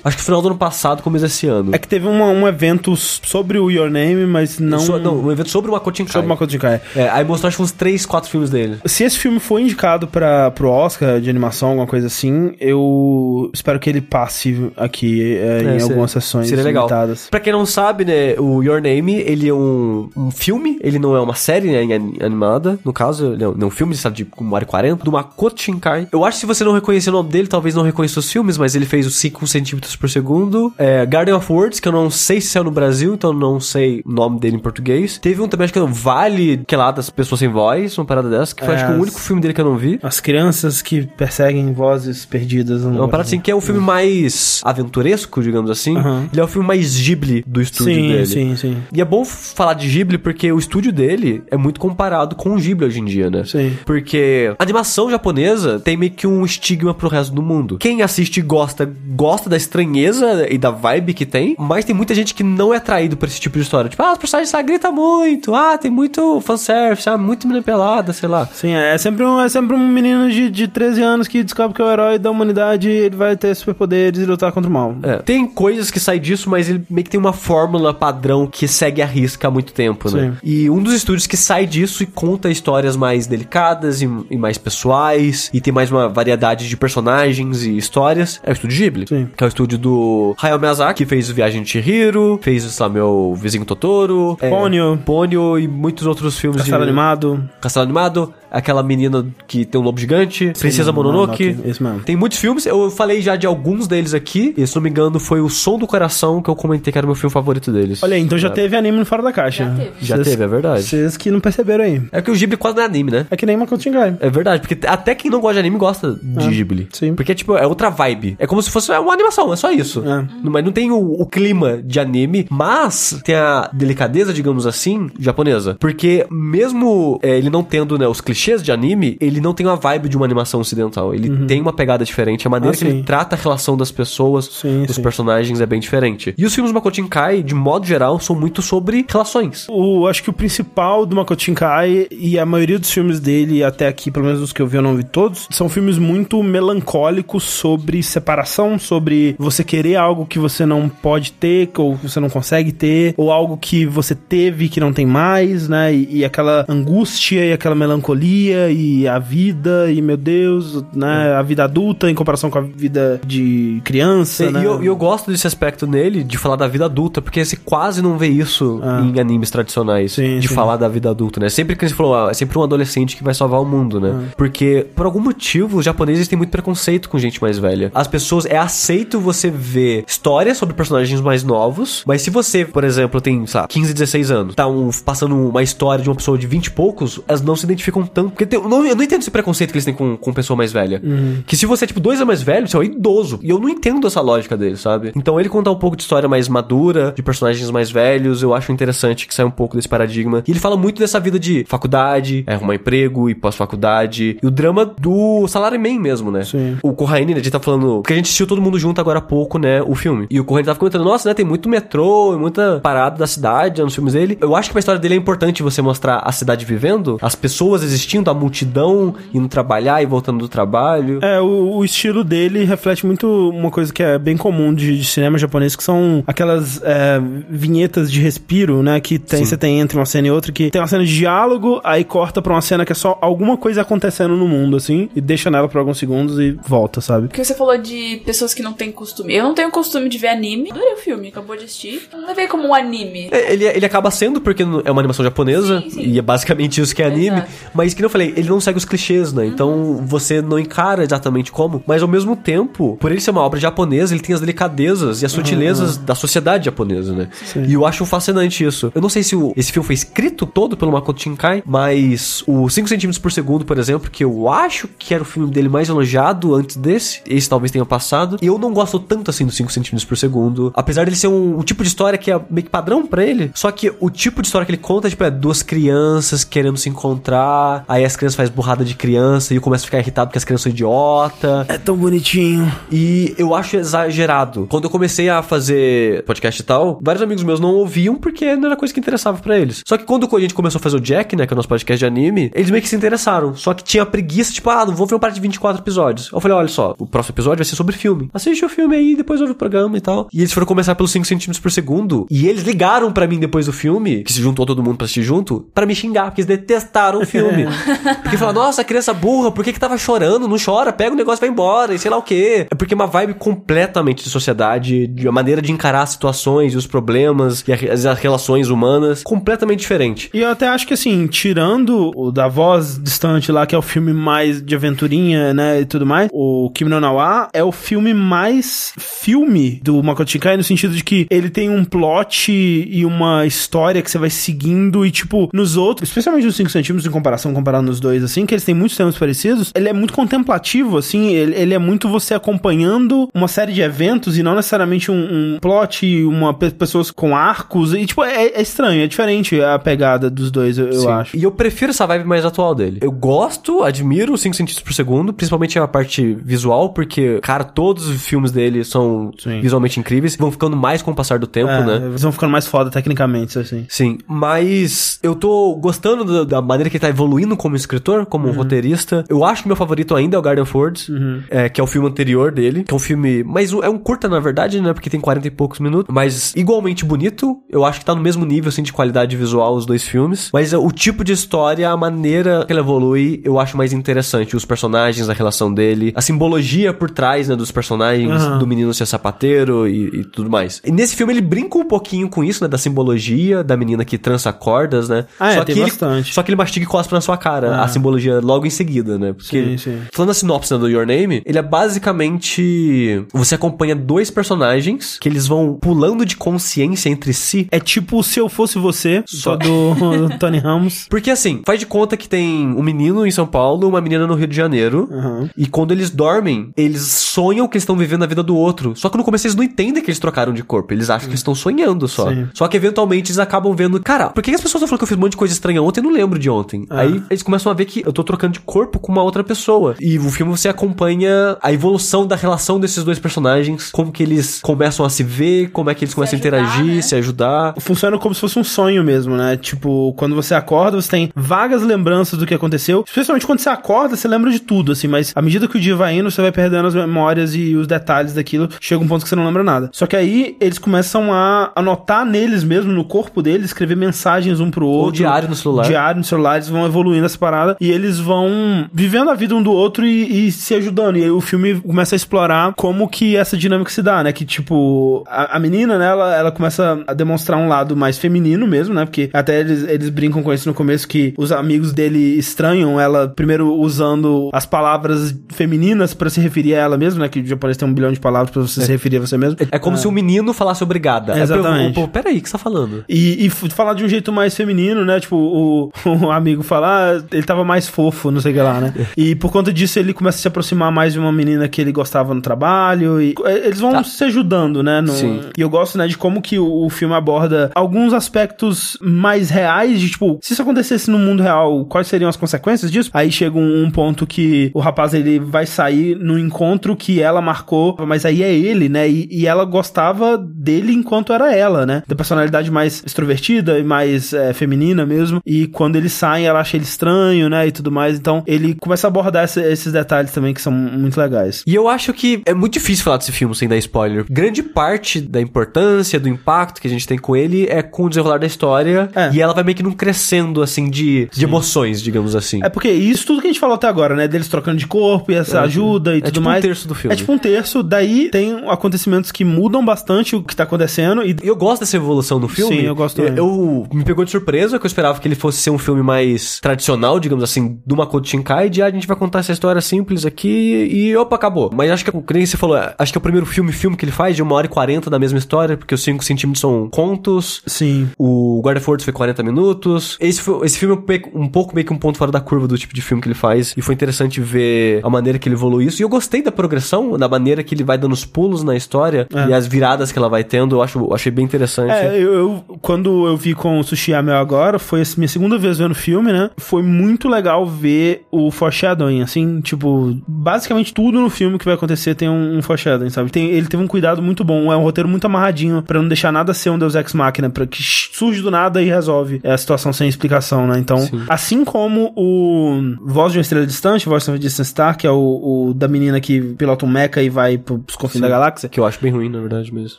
[0.04, 1.74] Acho que final do ano passado, começo desse ano.
[1.74, 4.78] É que teve uma- um evento sobre o Your Name, mas não.
[4.80, 6.12] So- não, um evento sobre o Makoto Shinkai.
[6.12, 6.80] Sobre o Makoto Shinkai.
[6.96, 8.78] É, aí mostrou acho que uns 3, 4 filmes dele.
[8.84, 13.78] Se esse filme for indicado para pro Oscar de animação, alguma coisa assim, eu espero
[13.78, 16.84] que ele passe aqui é, em seria- algumas sessões Seria legal.
[16.86, 17.28] limitadas.
[17.30, 21.14] Pra quem não sabe, né, o Your Name, ele é um, um filme, ele não
[21.16, 23.94] é uma série, né, em- animada, no caso, ele é um, não é um filme,
[23.96, 26.08] sabe, de uma hora e 40, do Makoto Shinkai.
[26.12, 28.56] Eu acho que se você não reconhecer o nome dele, talvez não reconheça os filmes,
[28.58, 30.72] mas ele fez os 5 centímetros por segundo.
[30.78, 34.02] É, Garden of Words, que eu não sei se saiu no Brasil, então não sei
[34.04, 35.18] o nome dele em português.
[35.18, 37.96] Teve um também, acho que é o Vale, que é lá das pessoas sem voz,
[37.98, 39.64] uma parada dessa, que foi É, acho que o as- único filme dele que eu
[39.64, 39.98] não vi.
[40.02, 42.82] As crianças que perseguem vozes perdidas.
[42.84, 45.96] É uma parada assim que é o filme mais aventuresco, digamos assim.
[45.96, 46.28] Aham.
[46.32, 48.26] Ele é o filme mais Ghibli do estúdio Sim, dele.
[48.26, 48.76] sim, sim.
[48.92, 52.56] E é bom falar de Ghibli porque o estúdio dele é muito comparado com o
[52.56, 53.44] Ghibli hoje em dia, né?
[53.44, 53.76] Sim.
[53.84, 57.78] Porque a animação japonesa tem meio que um estigma pro resto do mundo.
[57.78, 62.14] Quem assiste e gosta, gosta da estranheza e da vibe que tem, mas tem muita
[62.14, 63.90] gente que não é atraído por esse tipo de história.
[63.90, 68.12] Tipo, ah, os personagens ah, grita muito, ah, tem muito fanservice, ah, muito menina pelada,
[68.12, 68.46] sei lá.
[68.46, 71.82] Sim, é sempre um, é sempre um menino de, de 13 anos que descobre que
[71.82, 74.94] é o herói da humanidade e ele vai ter superpoderes e lutar contra o mal.
[75.02, 78.68] É, tem coisas que saem disso, mas ele meio que tem uma fórmula padrão que
[78.68, 80.30] segue a risca há muito tempo, né?
[80.30, 80.36] Sim.
[80.42, 84.58] E um dos estúdios que sai disso e conta histórias mais delicadas e, e mais
[84.58, 88.99] pessoais, e tem mais uma variedade de personagens e histórias, é o estúdio Ghibli.
[89.06, 89.28] Sim.
[89.36, 92.88] Que é o estúdio do Hayao Miyazaki, que fez o Viagem de Chihiro, fez, lá,
[92.88, 94.98] meu Vizinho Totoro, é, Ponyo.
[95.04, 96.88] Ponyo e muitos outros filmes Castelo de...
[96.88, 97.48] animado.
[97.60, 101.56] Castelo Animado, aquela menina que tem um lobo gigante, Princesa Mononoke.
[101.64, 102.00] Esse mesmo.
[102.00, 105.18] Tem muitos filmes, eu falei já de alguns deles aqui, e se não me engano
[105.20, 108.02] foi O Som do Coração que eu comentei que era o meu filme favorito deles.
[108.02, 109.64] Olha aí, então já teve anime no Fora da Caixa.
[109.64, 109.90] Já teve.
[110.00, 110.82] Já teve, é verdade.
[110.82, 112.02] Vocês que não perceberam aí.
[112.12, 113.26] É que o Ghibli quase não é anime, né?
[113.30, 114.16] É que nem Makoto Shinkai.
[114.20, 116.88] É verdade, porque até quem não gosta de anime gosta de É, Ghibli.
[116.92, 117.14] sim.
[117.14, 118.36] Porque, tipo, é outra vibe.
[118.38, 120.00] É como se fosse uma animação, é só isso.
[120.00, 120.24] É.
[120.42, 125.08] Não- Mas não tem o, o clima de anime, mas tem a delicadeza, digamos assim,
[125.18, 125.76] japonesa.
[125.78, 129.76] Porque mesmo é, ele não tendo né, os clichês de anime, ele não tem uma
[129.76, 131.14] vibe de uma animação ocidental.
[131.14, 132.46] Ele tem uma pegada diferente.
[132.46, 133.02] A maneira Ah, que ele sim.
[133.02, 135.02] trata a relação das pessoas, Sim, dos sim.
[135.02, 136.34] personagens é bem diferente.
[136.36, 139.66] E os filmes do Makoto Shinkai, de modo geral, são muito sobre relações.
[139.68, 143.86] O, acho que o principal do Makoto Shinkai e a maioria dos filmes dele, até
[143.86, 147.44] aqui, pelo menos os que eu vi, eu não vi todos, são filmes muito melancólicos
[147.44, 152.72] sobre separação, sobre você querer algo que você não pode ter, ou você não consegue
[152.72, 155.92] ter, ou algo que você teve que não tem mais, né?
[155.94, 161.34] E, e aquela angústia e aquela melancolia e a vida, e meu Deus, né?
[161.34, 164.64] A vida adulta em comparação com a vida de criança, E né?
[164.64, 168.02] eu, e eu gosto desse aspecto nele, de falar da vida adulta, porque você quase
[168.02, 169.00] não vê isso Ah.
[169.02, 170.12] em animes tradicionais.
[170.12, 170.54] Sim, de sim.
[170.54, 171.48] falar da vida adulta, né?
[171.48, 174.12] Sempre que você falou, ah, é sempre um adolescente que vai salvar o mundo, né?
[174.14, 174.34] Ah.
[174.36, 177.90] Porque, por algum motivo, os japoneses têm muito preconceito com gente mais velha.
[177.94, 182.84] As pessoas, é aceito você ver histórias sobre personagens mais novos, mas se você, por
[182.84, 186.36] exemplo, tem, sei lá, 15, 16 anos, tá um- passando uma história de uma pessoa
[186.38, 188.19] de 20 e poucos, elas não se identificam tanto.
[188.28, 190.56] Porque tem- eu, não, eu não entendo esse preconceito que eles têm com, com pessoa
[190.56, 191.00] mais velha.
[191.46, 193.38] Que se você é tipo dois anos mais velho, você é um idoso.
[193.42, 195.12] E eu não entendo essa lógica dele, sabe?
[195.16, 198.70] Então ele contar um pouco de história mais madura, de personagens mais velhos, eu acho
[198.72, 200.42] interessante que sai um pouco desse paradigma.
[200.46, 204.38] E ele fala muito dessa vida de faculdade, é, arrumar emprego e pós-faculdade.
[204.42, 206.42] E o drama do salaryman mesmo, né?
[206.44, 206.76] Sim.
[206.82, 208.00] O Corraine, né, a gente tá falando.
[208.02, 209.82] Porque a gente assistiu todo mundo junto agora há pouco, né?
[209.82, 210.26] O filme.
[210.30, 211.34] E o Corraine tava comentando, nossa, né?
[211.34, 214.38] Tem muito metrô, muita parada da cidade nos filmes dele.
[214.40, 217.82] Eu acho que pra história dele é importante você mostrar a cidade vivendo, as pessoas
[217.82, 221.18] existindo, a multidão indo trabalhar e voltando do trabalho.
[221.22, 225.04] É, o, o estilo dele reflete muito uma coisa que é bem comum de, de
[225.04, 229.00] cinema japonês, que são aquelas é, vinhetas de respiro, né?
[229.00, 231.80] Que tem, você tem entre uma cena e outra, que tem uma cena de diálogo,
[231.84, 235.20] aí corta pra uma cena que é só alguma coisa acontecendo no mundo, assim, e
[235.20, 237.28] deixa nela por alguns segundos e volta, sabe?
[237.28, 239.34] Porque você falou de pessoas que não têm costume.
[239.34, 240.70] Eu não tenho costume de ver anime.
[240.70, 242.02] Adorei o filme, acabou de assistir.
[242.12, 243.28] Não levei como um anime.
[243.30, 246.02] É, Ele, ele acaba sendo porque é uma animação japonesa Sim, sim.
[246.02, 247.50] e é basicamente isso que é anime, Exato.
[247.74, 249.46] mas que eu falei, ele não segue os clichês, né?
[249.46, 253.58] Então você não encara exatamente como, mas ao mesmo tempo, por ele ser uma obra
[253.60, 257.28] japonesa, ele tem as delicadezas e as sutilezas da sociedade japonesa, né?
[257.68, 258.90] E eu acho fascinante isso.
[258.94, 262.68] Eu não sei se o- esse filme foi escrito todo pelo Makoto Shinkai, mas o
[262.68, 265.88] 5 centímetros por segundo, por exemplo, que eu acho que era o filme dele mais
[265.88, 269.72] elogiado antes desse, esse talvez tenha passado, e eu não gosto tanto assim do 5
[269.72, 272.70] centímetros por segundo, apesar dele ser um, um tipo de história que é meio que
[272.70, 275.62] padrão pra ele, só que o tipo de história que ele conta, tipo, é duas
[275.62, 279.86] crianças querendo se encontrar, aí as crianças fazem burrada de criança e eu começo a
[279.86, 281.66] ficar irritado porque as crianças são idiota.
[281.68, 282.70] É tão bonitinho.
[282.90, 284.68] E eu acho exagerado.
[284.70, 288.66] Quando eu comecei a fazer podcast e tal, vários amigos meus não ouviam porque não
[288.66, 289.82] era coisa que interessava pra eles.
[289.84, 291.68] Só que quando a gente começou a fazer o Jack, né, que é o nosso
[291.68, 293.56] podcast de anime, eles meio que se interessaram.
[293.56, 296.30] Só que tinha preguiça, tipo, ah, não vou ver uma parte de 24 episódios.
[296.32, 298.30] Eu falei, olha só, o próximo episódio vai ser sobre filme.
[298.32, 300.28] Assiste o filme aí, depois ouve o programa e tal.
[300.32, 302.26] E eles foram começar pelos 5 centímetros por segundo.
[302.30, 305.22] E eles ligaram pra mim depois do filme, que se juntou todo mundo pra assistir
[305.22, 307.66] junto, pra me xingar, porque eles detestaram o filme.
[308.22, 310.48] porque falaram, nossa, criança burra, por que que tava chorando?
[310.48, 312.66] Não chora, pega o negócio e vai embora, e sei lá o quê.
[312.70, 316.74] É porque é uma vibe completamente de sociedade, de uma maneira de encarar as situações
[316.74, 320.30] e os problemas e as, as relações humanas, completamente diferente.
[320.32, 323.82] E eu até acho que, assim, tirando o da voz distante lá, que é o
[323.82, 328.12] filme mais de aventurinha, né, e tudo mais, o Kimi no Nawa é o filme
[328.14, 333.46] mais filme do Makoto Shinkai, no sentido de que ele tem um plot e uma
[333.46, 337.52] história que você vai seguindo e, tipo, nos outros, especialmente nos 5 centímetros, em comparação,
[337.60, 341.28] comparando nos dois, assim, que eles têm muitos temas parecidos, ele é muito contemplativo, assim,
[341.28, 345.58] ele, ele é muito você acompanhando uma série de eventos e não necessariamente um, um
[345.60, 350.28] plot, uma pe- pessoas com arcos, e, tipo, é, é estranho, é diferente a pegada
[350.30, 351.36] dos dois, eu, eu acho.
[351.36, 352.98] E eu prefiro essa vibe mais atual dele.
[353.02, 358.08] Eu gosto, admiro os 5 centímetros por segundo, principalmente a parte visual, porque, cara, todos
[358.08, 359.60] os filmes dele são Sim.
[359.60, 362.06] visualmente incríveis, vão ficando mais com o passar do tempo, É, né?
[362.08, 363.86] Eles vão ficando mais foda tecnicamente, assim.
[363.88, 368.48] Sim, mas eu tô gostando da, da maneira que ele tá evoluindo como escritor, como
[368.48, 368.54] Uhum.
[368.54, 369.24] roteirista.
[369.28, 371.08] Eu acho que meu favorito ainda é o Garden Fords,
[371.50, 373.42] é, que é o filme anterior dele, que é um filme.
[373.44, 374.92] Mas é um curta, na verdade, né?
[374.92, 376.12] Porque tem 40 e poucos minutos.
[376.14, 377.58] Mas igualmente bonito.
[377.68, 380.50] Eu acho que tá no mesmo nível, assim, de qualidade visual os dois filmes.
[380.52, 384.56] Mas é, o tipo de história, a maneira que ele evolui, eu acho mais interessante.
[384.56, 388.58] Os personagens, a relação dele, a simbologia por trás, né, dos personagens, Aham.
[388.58, 390.80] do menino ser sapateiro e, e tudo mais.
[390.84, 392.68] E nesse filme ele brinca um pouquinho com isso, né?
[392.68, 395.26] Da simbologia da menina que trança cordas, né?
[395.38, 396.34] Ah, é, só tem que ele, bastante.
[396.34, 397.84] Só que ele mastiga e cospe na sua cara Ah.
[397.84, 399.32] a simbologia logo em seguida, né?
[399.32, 399.98] Porque, Sim, sim.
[400.12, 403.24] falando a sinopse né, do Your Name, ele é basicamente.
[403.32, 407.66] Você acompanha dois personagens que eles vão pulando de consciência entre si.
[407.70, 409.94] É tipo Se Eu Fosse Você, só do
[410.38, 411.06] Tony Ramos.
[411.08, 414.34] Porque assim, faz de conta que tem um menino em São Paulo, uma menina no
[414.34, 415.08] Rio de Janeiro.
[415.10, 415.48] Uhum.
[415.56, 418.94] E quando eles dormem, eles sonham que eles estão vivendo a vida do outro.
[418.96, 420.92] Só que no começo eles não entendem que eles trocaram de corpo.
[420.92, 422.28] Eles acham que eles estão sonhando só.
[422.30, 422.48] Sim.
[422.54, 425.08] Só que eventualmente eles acabam vendo, cara, por que as pessoas estão falando que eu
[425.08, 426.00] fiz um monte de coisa estranha ontem?
[426.00, 426.86] Eu não lembro de ontem.
[426.90, 427.00] Ah.
[427.00, 429.94] Aí eles começam a ver que eu tô trocando de corpo com uma outra pessoa.
[430.00, 434.60] E o filme você acompanha a evolução da relação desses dois personagens, como que eles
[434.60, 437.02] começam a se ver, como é que eles começam ajudar, a interagir, né?
[437.02, 437.74] se ajudar.
[437.78, 439.56] Funciona como se fosse um sonho mesmo, né?
[439.56, 443.04] Tipo, quando você acorda, você tem vagas lembranças do que aconteceu.
[443.06, 445.06] Especialmente quando você acorda, você lembra de tudo, assim.
[445.06, 447.86] Mas à medida que o dia vai indo, você vai perdendo as memórias e os
[447.86, 448.68] detalhes daquilo.
[448.80, 449.88] Chega um ponto que você não lembra nada.
[449.92, 454.68] Só que aí, eles começam a anotar neles mesmo, no corpo deles, escrever mensagens um
[454.68, 455.12] pro outro.
[455.12, 455.86] diário no celular.
[455.86, 457.76] Diário no celular, eles vão evoluindo essa parada.
[457.80, 461.16] E eles vão vivendo a vida um do outro e, e se ajudando.
[461.16, 464.32] E aí o filme começa a explorar como que essa dinâmica se dá, né?
[464.32, 468.66] Que, tipo, a, a menina, né, ela, ela começa a demonstrar um lado mais feminino
[468.66, 469.04] mesmo, né?
[469.04, 473.28] Porque até eles, eles brincam com isso no começo, que os amigos dele estranham ela,
[473.28, 477.28] primeiro usando as palavras femininas pra se referir a ela mesmo, né?
[477.28, 479.56] Que o japonês tem um bilhão de palavras pra você se referir a você mesmo.
[479.70, 481.38] É como se um menino falasse obrigada.
[481.38, 481.94] É Exatamente.
[481.94, 483.04] Pô, peraí, o que você tá falando?
[483.08, 485.20] E, e falar de um jeito mais feminino, né?
[485.20, 488.92] Tipo, o, o amigo fala, ele tava mais fofo, não sei o que lá, né?
[489.16, 491.92] E por conta disso ele começa a se aproximar mais de uma menina que ele
[491.92, 495.00] gostava no trabalho e é, eles vão se ajudando, né?
[495.00, 495.40] no- Sim.
[495.56, 500.00] E eu gosto, né, de como que o, o filme aborda alguns aspectos mais reais
[500.00, 503.10] de, tipo, se isso acontecesse no mundo real, quais seriam as consequências disso?
[503.12, 507.40] Aí chega um, um ponto que o rapaz, ele vai sair no encontro que ela
[507.40, 509.08] marcou, mas aí é ele, né?
[509.08, 512.02] E, e ela gostava dele enquanto era ela, né?
[512.06, 515.40] Da personalidade mais extrovertida e mais é, feminina mesmo.
[515.44, 517.66] E quando eles saem, ela acha ele estranho, né?
[517.66, 518.18] E tudo mais.
[518.18, 521.62] Então, ele começa a abordar esse- esses detalhes também que são muito legais.
[521.66, 524.24] E eu acho que é muito difícil falar desse filme sem dar spoiler.
[524.30, 528.08] Grande parte da importância, do impacto que a gente tem com ele é com o
[528.08, 529.08] desenrolar da história.
[529.14, 529.30] É.
[529.32, 532.60] E ela vai meio que num crescendo, assim, de, de emoções, digamos assim.
[532.62, 534.28] É porque isso tudo que a gente falou até agora, né?
[534.28, 536.62] Deles trocando de corpo e essa ajuda e É tudo tipo um mais.
[536.62, 537.14] terço do filme.
[537.14, 537.82] É tipo um terço.
[537.82, 541.22] Daí tem acontecimentos que mudam bastante o que tá acontecendo.
[541.24, 542.76] E eu gosto dessa evolução no filme.
[542.76, 543.36] Sim, eu gosto também.
[543.36, 546.58] Eu, me pegou de surpresa, que eu esperava que ele fosse ser um filme mais
[546.60, 546.89] tradicional,
[547.20, 550.88] digamos assim, do Makoto Shinkai, de ah, a gente vai contar essa história simples aqui
[550.90, 551.70] e opa, acabou.
[551.74, 554.04] Mas acho que, como nem você falou, acho que é o primeiro filme, filme que
[554.04, 556.88] ele faz de uma hora e quarenta da mesma história, porque os 5 centímetros são
[556.90, 558.08] contos, sim.
[558.18, 560.16] o Guarda Fortes foi 40 minutos.
[560.20, 562.76] Esse, foi- esse filme é um pouco meio que um ponto fora da curva do
[562.78, 563.74] tipo de filme que ele faz.
[563.76, 566.00] E foi interessante ver a maneira que ele evoluiu isso.
[566.00, 569.26] E eu gostei da progressão, da maneira que ele vai dando os pulos na história
[569.48, 570.76] e as viradas que ela vai tendo.
[570.76, 571.90] Eu acho, eu achei bem interessante.
[571.92, 575.58] É, eu, eu- quando eu vi com o Sushi Amel agora, foi a minha segunda
[575.58, 576.50] vez vendo o filme, né?
[576.70, 582.14] Foi muito legal ver o foreshadowing, assim, tipo, basicamente tudo no filme que vai acontecer
[582.14, 583.28] tem um, um foreshadowing, sabe?
[583.28, 586.30] Tem, ele teve um cuidado muito bom, é um roteiro muito amarradinho pra não deixar
[586.30, 589.92] nada ser um Deus Ex Machina, pra que surge do nada e resolve a situação
[589.92, 590.78] sem explicação, né?
[590.78, 595.08] Então, assim como o Voz de uma Estrela Distante, Voice of a Distant Star, que
[595.08, 598.68] é o, o da menina que pilota um mecha e vai pros confins da galáxia,
[598.68, 599.98] Que eu acho bem ruim, na verdade, mesmo.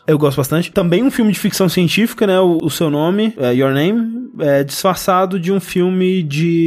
[0.07, 0.71] eu gosto bastante.
[0.71, 2.39] Também um filme de ficção científica, né?
[2.39, 6.60] O, o seu nome, é Your Name, é disfarçado de um filme de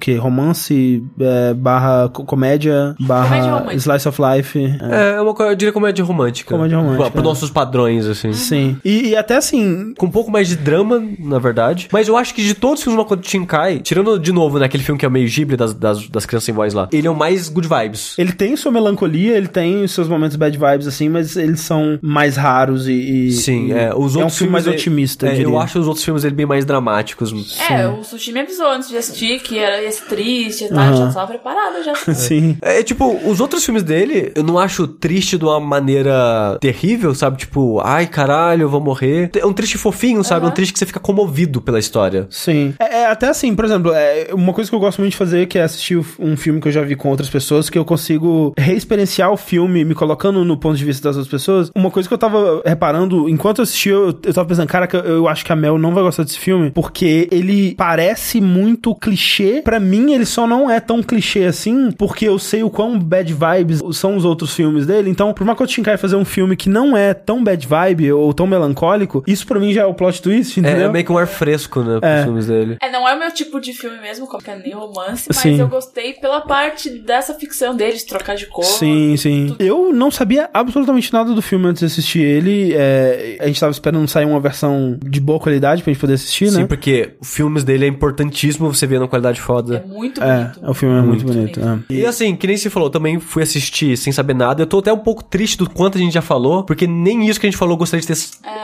[0.00, 3.76] que romance é, barra co- comédia Comédia barra romântica.
[3.76, 4.58] slice of life.
[4.58, 4.78] é.
[4.90, 6.54] É, é uma eu diria comédia romântica.
[6.54, 7.24] Comédia romântica, Para é.
[7.24, 8.32] nossos padrões, assim.
[8.32, 8.76] Sim.
[8.84, 11.88] E, e até assim, Com um pouco mais de drama, na verdade.
[11.92, 14.82] Mas eu acho que de todos os filmes Makoto Shinkai, tirando de novo, né, aquele
[14.82, 17.14] filme que é meio Ghibli das, das, das crianças sem voz lá, ele é o
[17.16, 18.14] mais good vibes.
[18.18, 21.98] ele tem sua melancolia, ele tem os seus momentos bad vibes, assim, mas eles são
[22.02, 22.92] mais raros e.
[22.92, 23.90] e- Sim, e- é.
[23.94, 25.46] Os outros é um filme mais filmes, otimista, é, eu diria.
[25.52, 27.32] eu acho os outros filmes dele bem mais dramáticos.
[27.70, 30.90] É, o sushi me avisou antes de assistir que era esse triste e tal.
[30.90, 31.94] Eu já tava preparada já.
[32.14, 32.56] Sim.
[32.60, 37.38] É, tipo, os outros filmes dele, eu não acho triste de uma maneira terrível, sabe?
[37.38, 39.30] Tipo, ai caralho, eu vou morrer.
[39.36, 40.46] É um triste fofinho, sabe?
[40.46, 42.26] É um triste que você fica comovido pela história.
[42.30, 42.74] Sim.
[42.78, 45.46] É, é até assim, por exemplo, é uma coisa que eu gosto muito de fazer
[45.46, 48.52] que é assistir um filme que eu já vi com outras pessoas, que eu consigo
[48.56, 51.70] reexperienciar o filme, me colocando no ponto de vista das outras pessoas.
[51.74, 55.28] Uma coisa que eu tava reparando, enquanto eu assistia, eu, eu tava pensando, cara, eu
[55.28, 59.19] acho que a Mel não vai gostar desse filme, porque ele parece muito clichê.
[59.64, 63.32] Pra mim, ele só não é tão clichê assim, porque eu sei o quão bad
[63.32, 65.10] vibes são os outros filmes dele.
[65.10, 68.46] Então, pro Makoto Shinkai fazer um filme que não é tão bad vibe ou tão
[68.46, 70.88] melancólico, isso pra mim já é o plot twist, É, entendeu?
[70.88, 71.98] é meio que um ar fresco, né?
[72.00, 72.22] Pros É.
[72.24, 72.76] filmes dele.
[72.82, 75.36] É, não é o meu tipo de filme mesmo, como que é nem romance, mas
[75.38, 75.58] Sim.
[75.60, 78.64] eu gostei pela parte dessa ficção deles, trocar de cor.
[78.64, 79.54] Sim, sim.
[79.58, 82.72] Eu não sabia absolutamente nada do filme antes de assistir ele.
[82.74, 86.50] É, a gente tava esperando sair uma versão de boa qualidade pra gente poder assistir,
[86.50, 86.66] Sim, né?
[86.66, 89.84] porque os filmes dele é importantíssimo você ver na qualidade É foda.
[89.86, 90.70] muito É, bonito.
[90.70, 91.60] o filme é muito, bonito.
[91.60, 91.78] é.
[91.92, 94.62] E assim, que nem se falou, também fui assistir sem saber nada.
[94.62, 97.38] Eu tô até um pouco triste do quanto a gente já falou, porque nem isso
[97.38, 98.16] que a gente falou eu gostaria de ter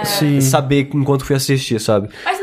[0.05, 0.41] Sim.
[0.41, 2.09] saber enquanto fui assistir, sabe?
[2.25, 2.39] Mas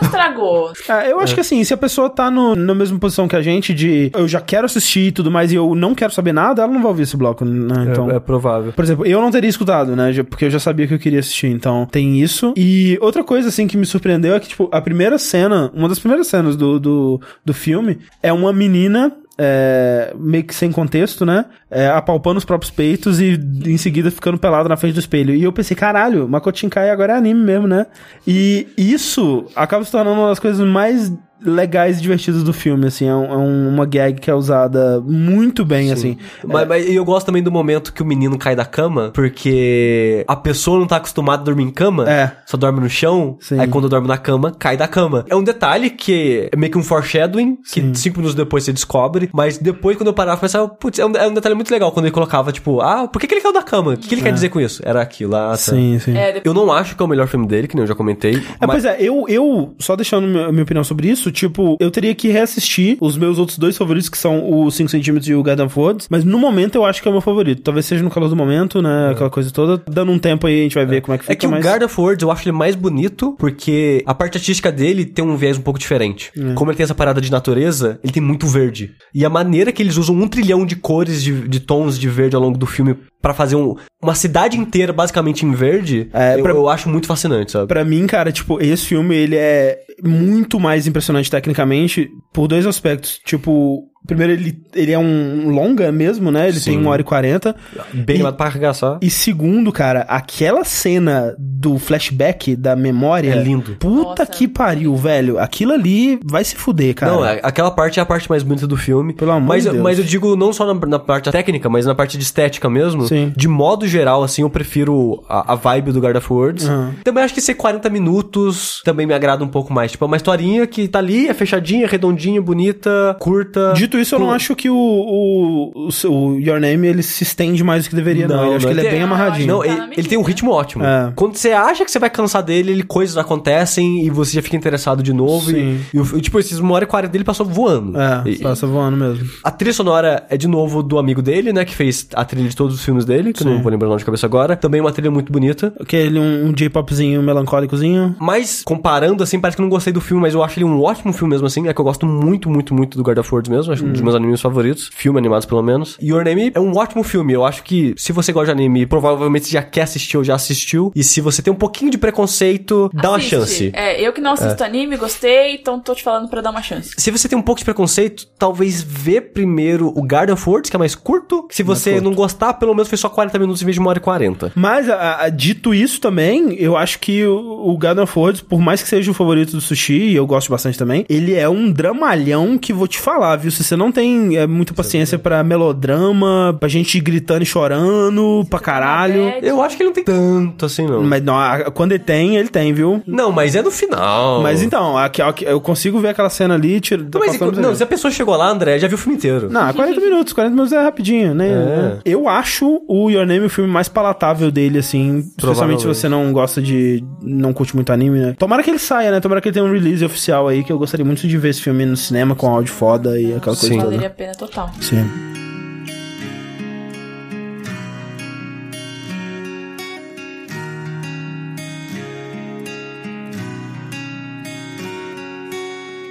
[0.00, 0.72] não, estragou.
[0.88, 3.42] É, eu acho que assim, se a pessoa tá no, na mesma posição que a
[3.42, 6.62] gente, de eu já quero assistir e tudo mais, e eu não quero saber nada,
[6.62, 7.88] ela não vai ouvir esse bloco, né?
[7.90, 8.10] Então.
[8.10, 8.72] É, é provável.
[8.72, 10.12] Por exemplo, eu não teria escutado, né?
[10.24, 11.48] Porque eu já sabia que eu queria assistir.
[11.48, 12.52] Então, tem isso.
[12.56, 15.98] E outra coisa, assim, que me surpreendeu é que, tipo, a primeira cena, uma das
[15.98, 19.12] primeiras cenas do, do, do filme é uma menina.
[19.38, 21.44] É, meio que sem contexto, né?
[21.70, 25.32] É, apalpando os próprios peitos e em seguida ficando pelado na frente do espelho.
[25.32, 27.86] E eu pensei, caralho, Makoto Shinkai agora é anime mesmo, né?
[28.26, 33.06] E isso acaba se tornando uma das coisas mais legais e divertidas do filme, assim.
[33.08, 36.16] É, um- é um- uma gag que é usada muito bem, assim.
[36.44, 40.36] Mas, mas eu gosto também do momento que o menino cai da cama, porque a
[40.36, 42.32] pessoa não tá acostumada a dormir em cama, É.
[42.46, 43.58] só dorme no chão, Sim.
[43.60, 45.24] aí quando dorme na cama, cai da cama.
[45.28, 49.28] É um detalhe que é meio que um foreshadowing, que cinco minutos depois você descobre,
[49.32, 51.92] mas depois quando eu parava, eu pensava, putz, é um, é um detalhe muito legal
[51.92, 53.92] quando ele colocava, tipo, ah, por que, que ele caiu da cama?
[53.94, 54.82] O que, que ele quer dizer com isso?
[54.84, 55.56] Era aquilo, ah, tá.
[55.56, 56.16] Sim, sim.
[56.16, 56.40] É.
[56.44, 58.36] Eu não acho que é o melhor filme dele, que nem eu já comentei.
[58.60, 61.76] É, mas pois é, eu, eu, só deixando minha, minha opinião sobre isso, isso, tipo,
[61.78, 65.42] eu teria que reassistir os meus outros dois favoritos, que são o 5cm e o
[65.42, 67.62] Garden of Woods, mas no momento eu acho que é o meu favorito.
[67.62, 69.10] Talvez seja no calor do momento, né?
[69.10, 69.82] Aquela coisa toda.
[69.88, 71.64] Dando um tempo aí, a gente vai ver como é que fica, É que mas...
[71.64, 75.24] o God of Words eu acho ele mais bonito porque a parte artística dele tem
[75.24, 76.30] um viés um pouco diferente.
[76.36, 76.54] É.
[76.54, 78.92] Como ele tem essa parada de natureza, ele tem muito verde.
[79.14, 82.36] E a maneira que eles usam um trilhão de cores, de, de tons de verde
[82.36, 86.42] ao longo do filme pra fazer um- uma cidade inteira basicamente em verde, É, eu,
[86.42, 87.66] pra- eu acho muito fascinante, sabe?
[87.66, 93.18] Pra mim, cara, tipo, esse filme, ele é muito mais impressionante tecnicamente por dois aspectos.
[93.24, 96.48] Tipo, primeiro, ele, ele é um longa mesmo, né?
[96.48, 96.70] Ele Sim.
[96.72, 97.54] tem uma hora e quarenta.
[97.92, 98.98] Bem lá pra arregaçar.
[99.02, 103.30] E segundo, cara, aquela cena do flashback da memória...
[103.32, 103.76] É lindo.
[103.78, 104.26] Puta Nossa.
[104.26, 105.38] que pariu, velho.
[105.38, 107.12] Aquilo ali vai se fuder, cara.
[107.12, 109.12] Não, é- aquela parte é a parte mais bonita do filme.
[109.12, 109.82] Pelo amor mas, de eu- Deus.
[109.84, 113.06] mas eu digo não só na, na parte técnica, mas na parte de estética mesmo.
[113.06, 113.32] Sim.
[113.36, 116.66] De modo geral, assim, eu prefiro a, a vibe do God of Words.
[116.68, 116.94] Aham.
[117.04, 119.90] Também acho que ser 40 minutos também me agrada um pouco mais.
[119.92, 123.72] Tipo, é uma historinha que tá ali, é fechadinha, redondinha, bonita, curta.
[123.88, 127.22] Dito isso, eu não acho que o, o, o, seu- o Your Name, ele se
[127.22, 128.44] estende mais do que deveria, não.
[128.44, 129.46] Eu acho que ele é bem amarradinho.
[129.48, 130.84] Não, Tá ele, ele tem um ritmo ótimo.
[130.84, 131.12] É.
[131.16, 134.56] Quando você acha que você vai cansar dele, ele, coisas acontecem e você já fica
[134.56, 135.50] interessado de novo.
[135.50, 135.80] Sim.
[135.94, 137.98] E, e, tipo, esses uma hora e 40 dele passou voando.
[137.98, 139.26] É, E- passa voando mesmo.
[139.42, 141.64] A trilha sonora é de novo do amigo dele, né?
[141.64, 143.90] Que fez a trilha de todos os filmes dele, que eu não vou lembrar o
[143.90, 144.54] nome de cabeça agora.
[144.56, 145.72] Também uma trilha muito bonita.
[145.80, 148.14] Aquele um, um J-popzinho melancólicozinho.
[148.20, 150.82] Mas, comparando, assim, parece que eu não gostei do filme, mas eu acho ele um
[150.82, 151.66] ótimo filme mesmo, assim.
[151.68, 153.72] É que eu gosto muito, muito, muito do of War mesmo.
[153.78, 154.90] Acho um dos meus animes favoritos.
[154.94, 155.96] Filme animados, pelo menos.
[156.00, 157.32] E Your Name é um ótimo filme.
[157.32, 160.34] Eu acho que, se você gosta de anime, provavelmente você já quer assistir ou já
[160.34, 160.90] assistiu.
[160.94, 163.70] E se você tem um pouquinho de preconceito, dá uma chance.
[163.74, 166.90] É, eu que não assisto anime, gostei, então tô te falando pra dar uma chance.
[166.96, 170.76] Se você tem um pouco de preconceito, talvez vê primeiro o God of Words, que
[170.76, 171.46] é mais curto.
[171.50, 173.98] Se você não gostar, pelo menos foi só 40 minutos em vez de uma hora
[173.98, 174.52] e 40.
[174.54, 178.60] Mas, a- a- dito isso também, eu acho que o, o God of War, por
[178.60, 181.70] mais que seja o favorito do Sushi, e eu gosto bastante também, ele é um
[181.72, 183.50] dramalhão que vou te falar, viu?
[183.50, 188.58] Se você não tem é, muita paciência pra melodrama, pra gente gritando e chorando, pra
[188.58, 189.32] caralho...
[189.42, 191.02] Eu acho que ele não tem tanto assim, não.
[191.02, 193.02] Mas não, a- quando ele tem, ele tem, viu?
[193.06, 194.42] Não, mas é no final.
[194.42, 197.74] Mas então, aqui, aqui, eu consigo ver aquela cena ali, tira, Não, mas, passando- não,
[197.74, 199.48] se a pessoa chegou lá, André, já viu o filme inteiro.
[199.50, 201.48] Não, 40 minutos, 40 minutos é rapidinho, né?
[201.48, 201.98] É.
[202.04, 205.18] Eu acho o Your Name o filme mais palatável dele, assim.
[205.18, 205.86] Especialmente se Provavelmente.
[205.86, 207.04] você não gosta de.
[207.22, 208.34] não curte muito anime, né?
[208.38, 209.20] Tomara que ele saia, né?
[209.20, 211.60] Tomara que ele tenha um release oficial aí, que eu gostaria muito de ver esse
[211.62, 213.78] filme no cinema com áudio foda e aquela coisa Sim.
[213.78, 213.84] toda.
[213.84, 214.70] Valeria a pena total.
[214.80, 215.28] Sim.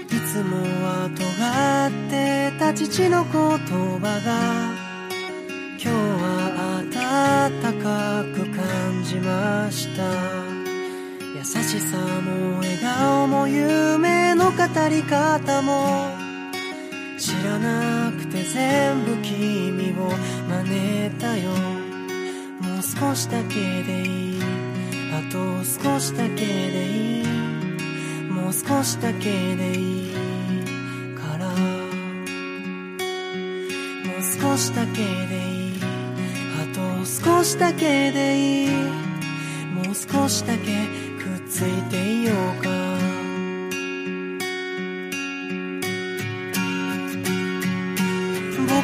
[0.10, 4.88] いつもは尖ってた父の言葉が
[5.80, 10.04] 今日は温かく感じました
[11.36, 14.58] 優しさも笑顔も夢の語
[14.89, 16.16] り方も
[17.28, 20.10] 知らなくて全部君を
[20.48, 20.64] 真
[21.10, 21.52] 似たよ。
[21.52, 24.42] もう少しだけでいい。
[25.12, 27.26] あと少しだけでいい。
[28.32, 30.14] もう少しだけでいい
[31.16, 31.50] から。
[31.50, 31.54] も
[34.20, 35.82] う少しだけでいい。
[36.62, 38.70] あと少しだけでいい。
[39.76, 40.88] もう少しだけ
[41.22, 42.87] くっついていようか。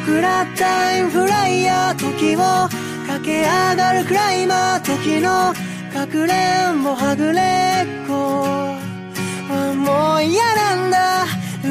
[0.06, 2.68] 僕らタイムフライヤー時を
[3.06, 5.54] 駆け上がるクライマー時の
[5.94, 8.74] かくれんぼはぐれっこ。
[9.74, 11.24] もう嫌なんだ。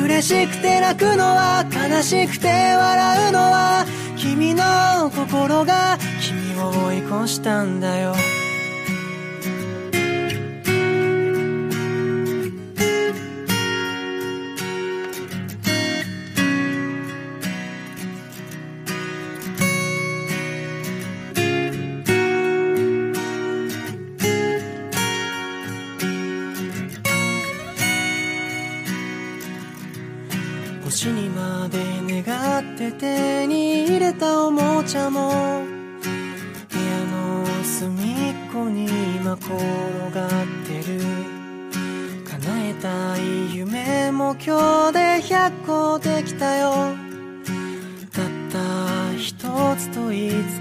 [0.04, 3.86] 嬉しくて泣くのは悲しくて笑うのは
[4.18, 4.64] 君の
[5.12, 8.16] 心が君を追い越したんだよ。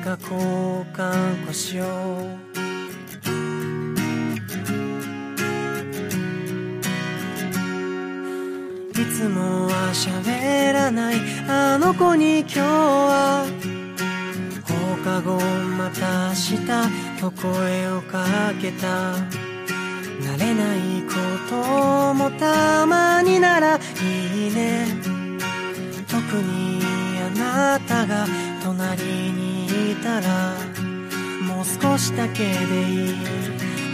[0.02, 0.36] か交
[0.92, 1.86] 換こしよう
[9.00, 11.16] いつもは喋らない。
[11.48, 13.46] あの子に今日は
[14.64, 15.38] 放課後
[15.78, 19.14] また明日と声をかけた。
[20.22, 21.14] 慣れないこ
[21.48, 24.86] ともたまにならいいね。
[26.08, 26.80] 特に
[27.36, 28.26] あなたが
[28.64, 29.51] 隣に
[29.96, 30.56] たら
[31.42, 33.14] もう少しだけでいい。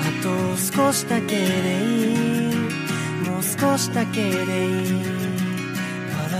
[0.01, 2.57] あと少しだけでいい。
[3.29, 5.05] もう少しだけでいい。
[6.13, 6.39] から。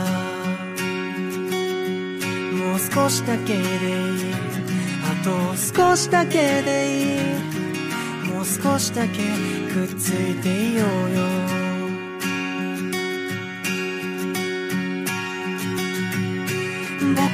[2.57, 4.49] もう少しだけでいい。
[5.05, 9.19] あと少しだけでいいもう少しだけ
[9.73, 10.87] くっついていよう
[11.17, 11.58] よ。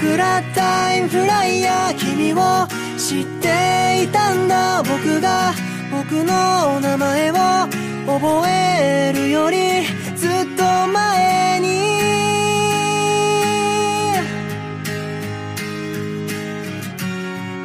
[0.04, 4.82] 僕らタイムフライヤー君を知っていたんだ。
[4.82, 5.54] 僕が
[5.90, 7.34] 僕の名前を
[8.06, 11.68] 覚えるよりずっと前に。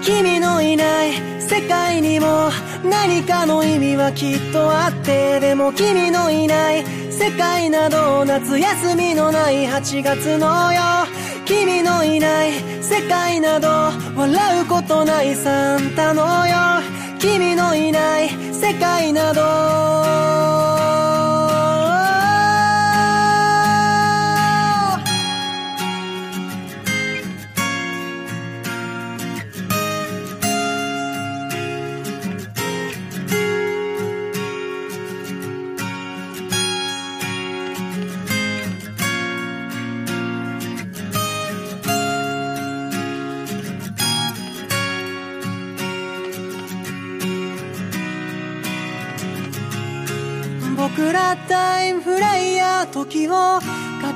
[0.01, 2.51] 君のいない世界にも
[2.85, 5.41] 何かの意味はきっとあって。
[5.41, 10.98] でも君のいない世界など夏休みのない8月のよ
[11.49, 13.67] 君のいない世界など
[14.15, 16.55] 笑うことないサンタのよ。
[17.17, 20.28] 君のいない世界など。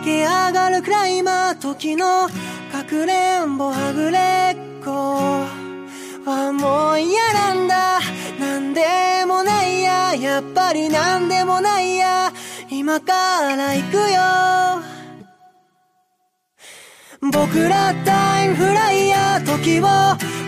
[0.03, 2.27] 駆け上がるクライマー時の
[2.73, 4.91] かくれんぼはぐれっこ。
[6.29, 8.01] はもう嫌なんだ。
[8.37, 10.13] なんでもないや。
[10.13, 12.33] やっぱりなんでもないや。
[12.69, 14.83] 今から行くよ。
[17.31, 19.83] 僕らタイムフライヤー時を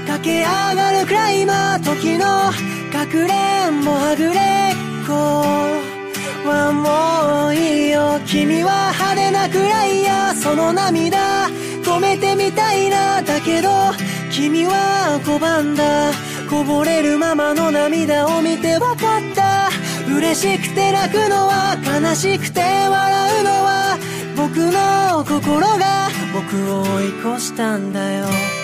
[0.06, 2.26] 駆け上がるクライマー時の
[2.92, 5.85] かくれんぼはぐれっこ。
[6.46, 11.50] はもういいよ君は派手なくらいやその涙
[11.84, 13.70] 止めてみたいなだけど
[14.32, 16.12] 君は拒んだ
[16.50, 19.70] こぼれるままの涙を見てわかった
[20.08, 23.98] 嬉しくて泣くのは悲しくて笑うのは
[24.38, 28.55] 僕の心が僕を追い越したんだよ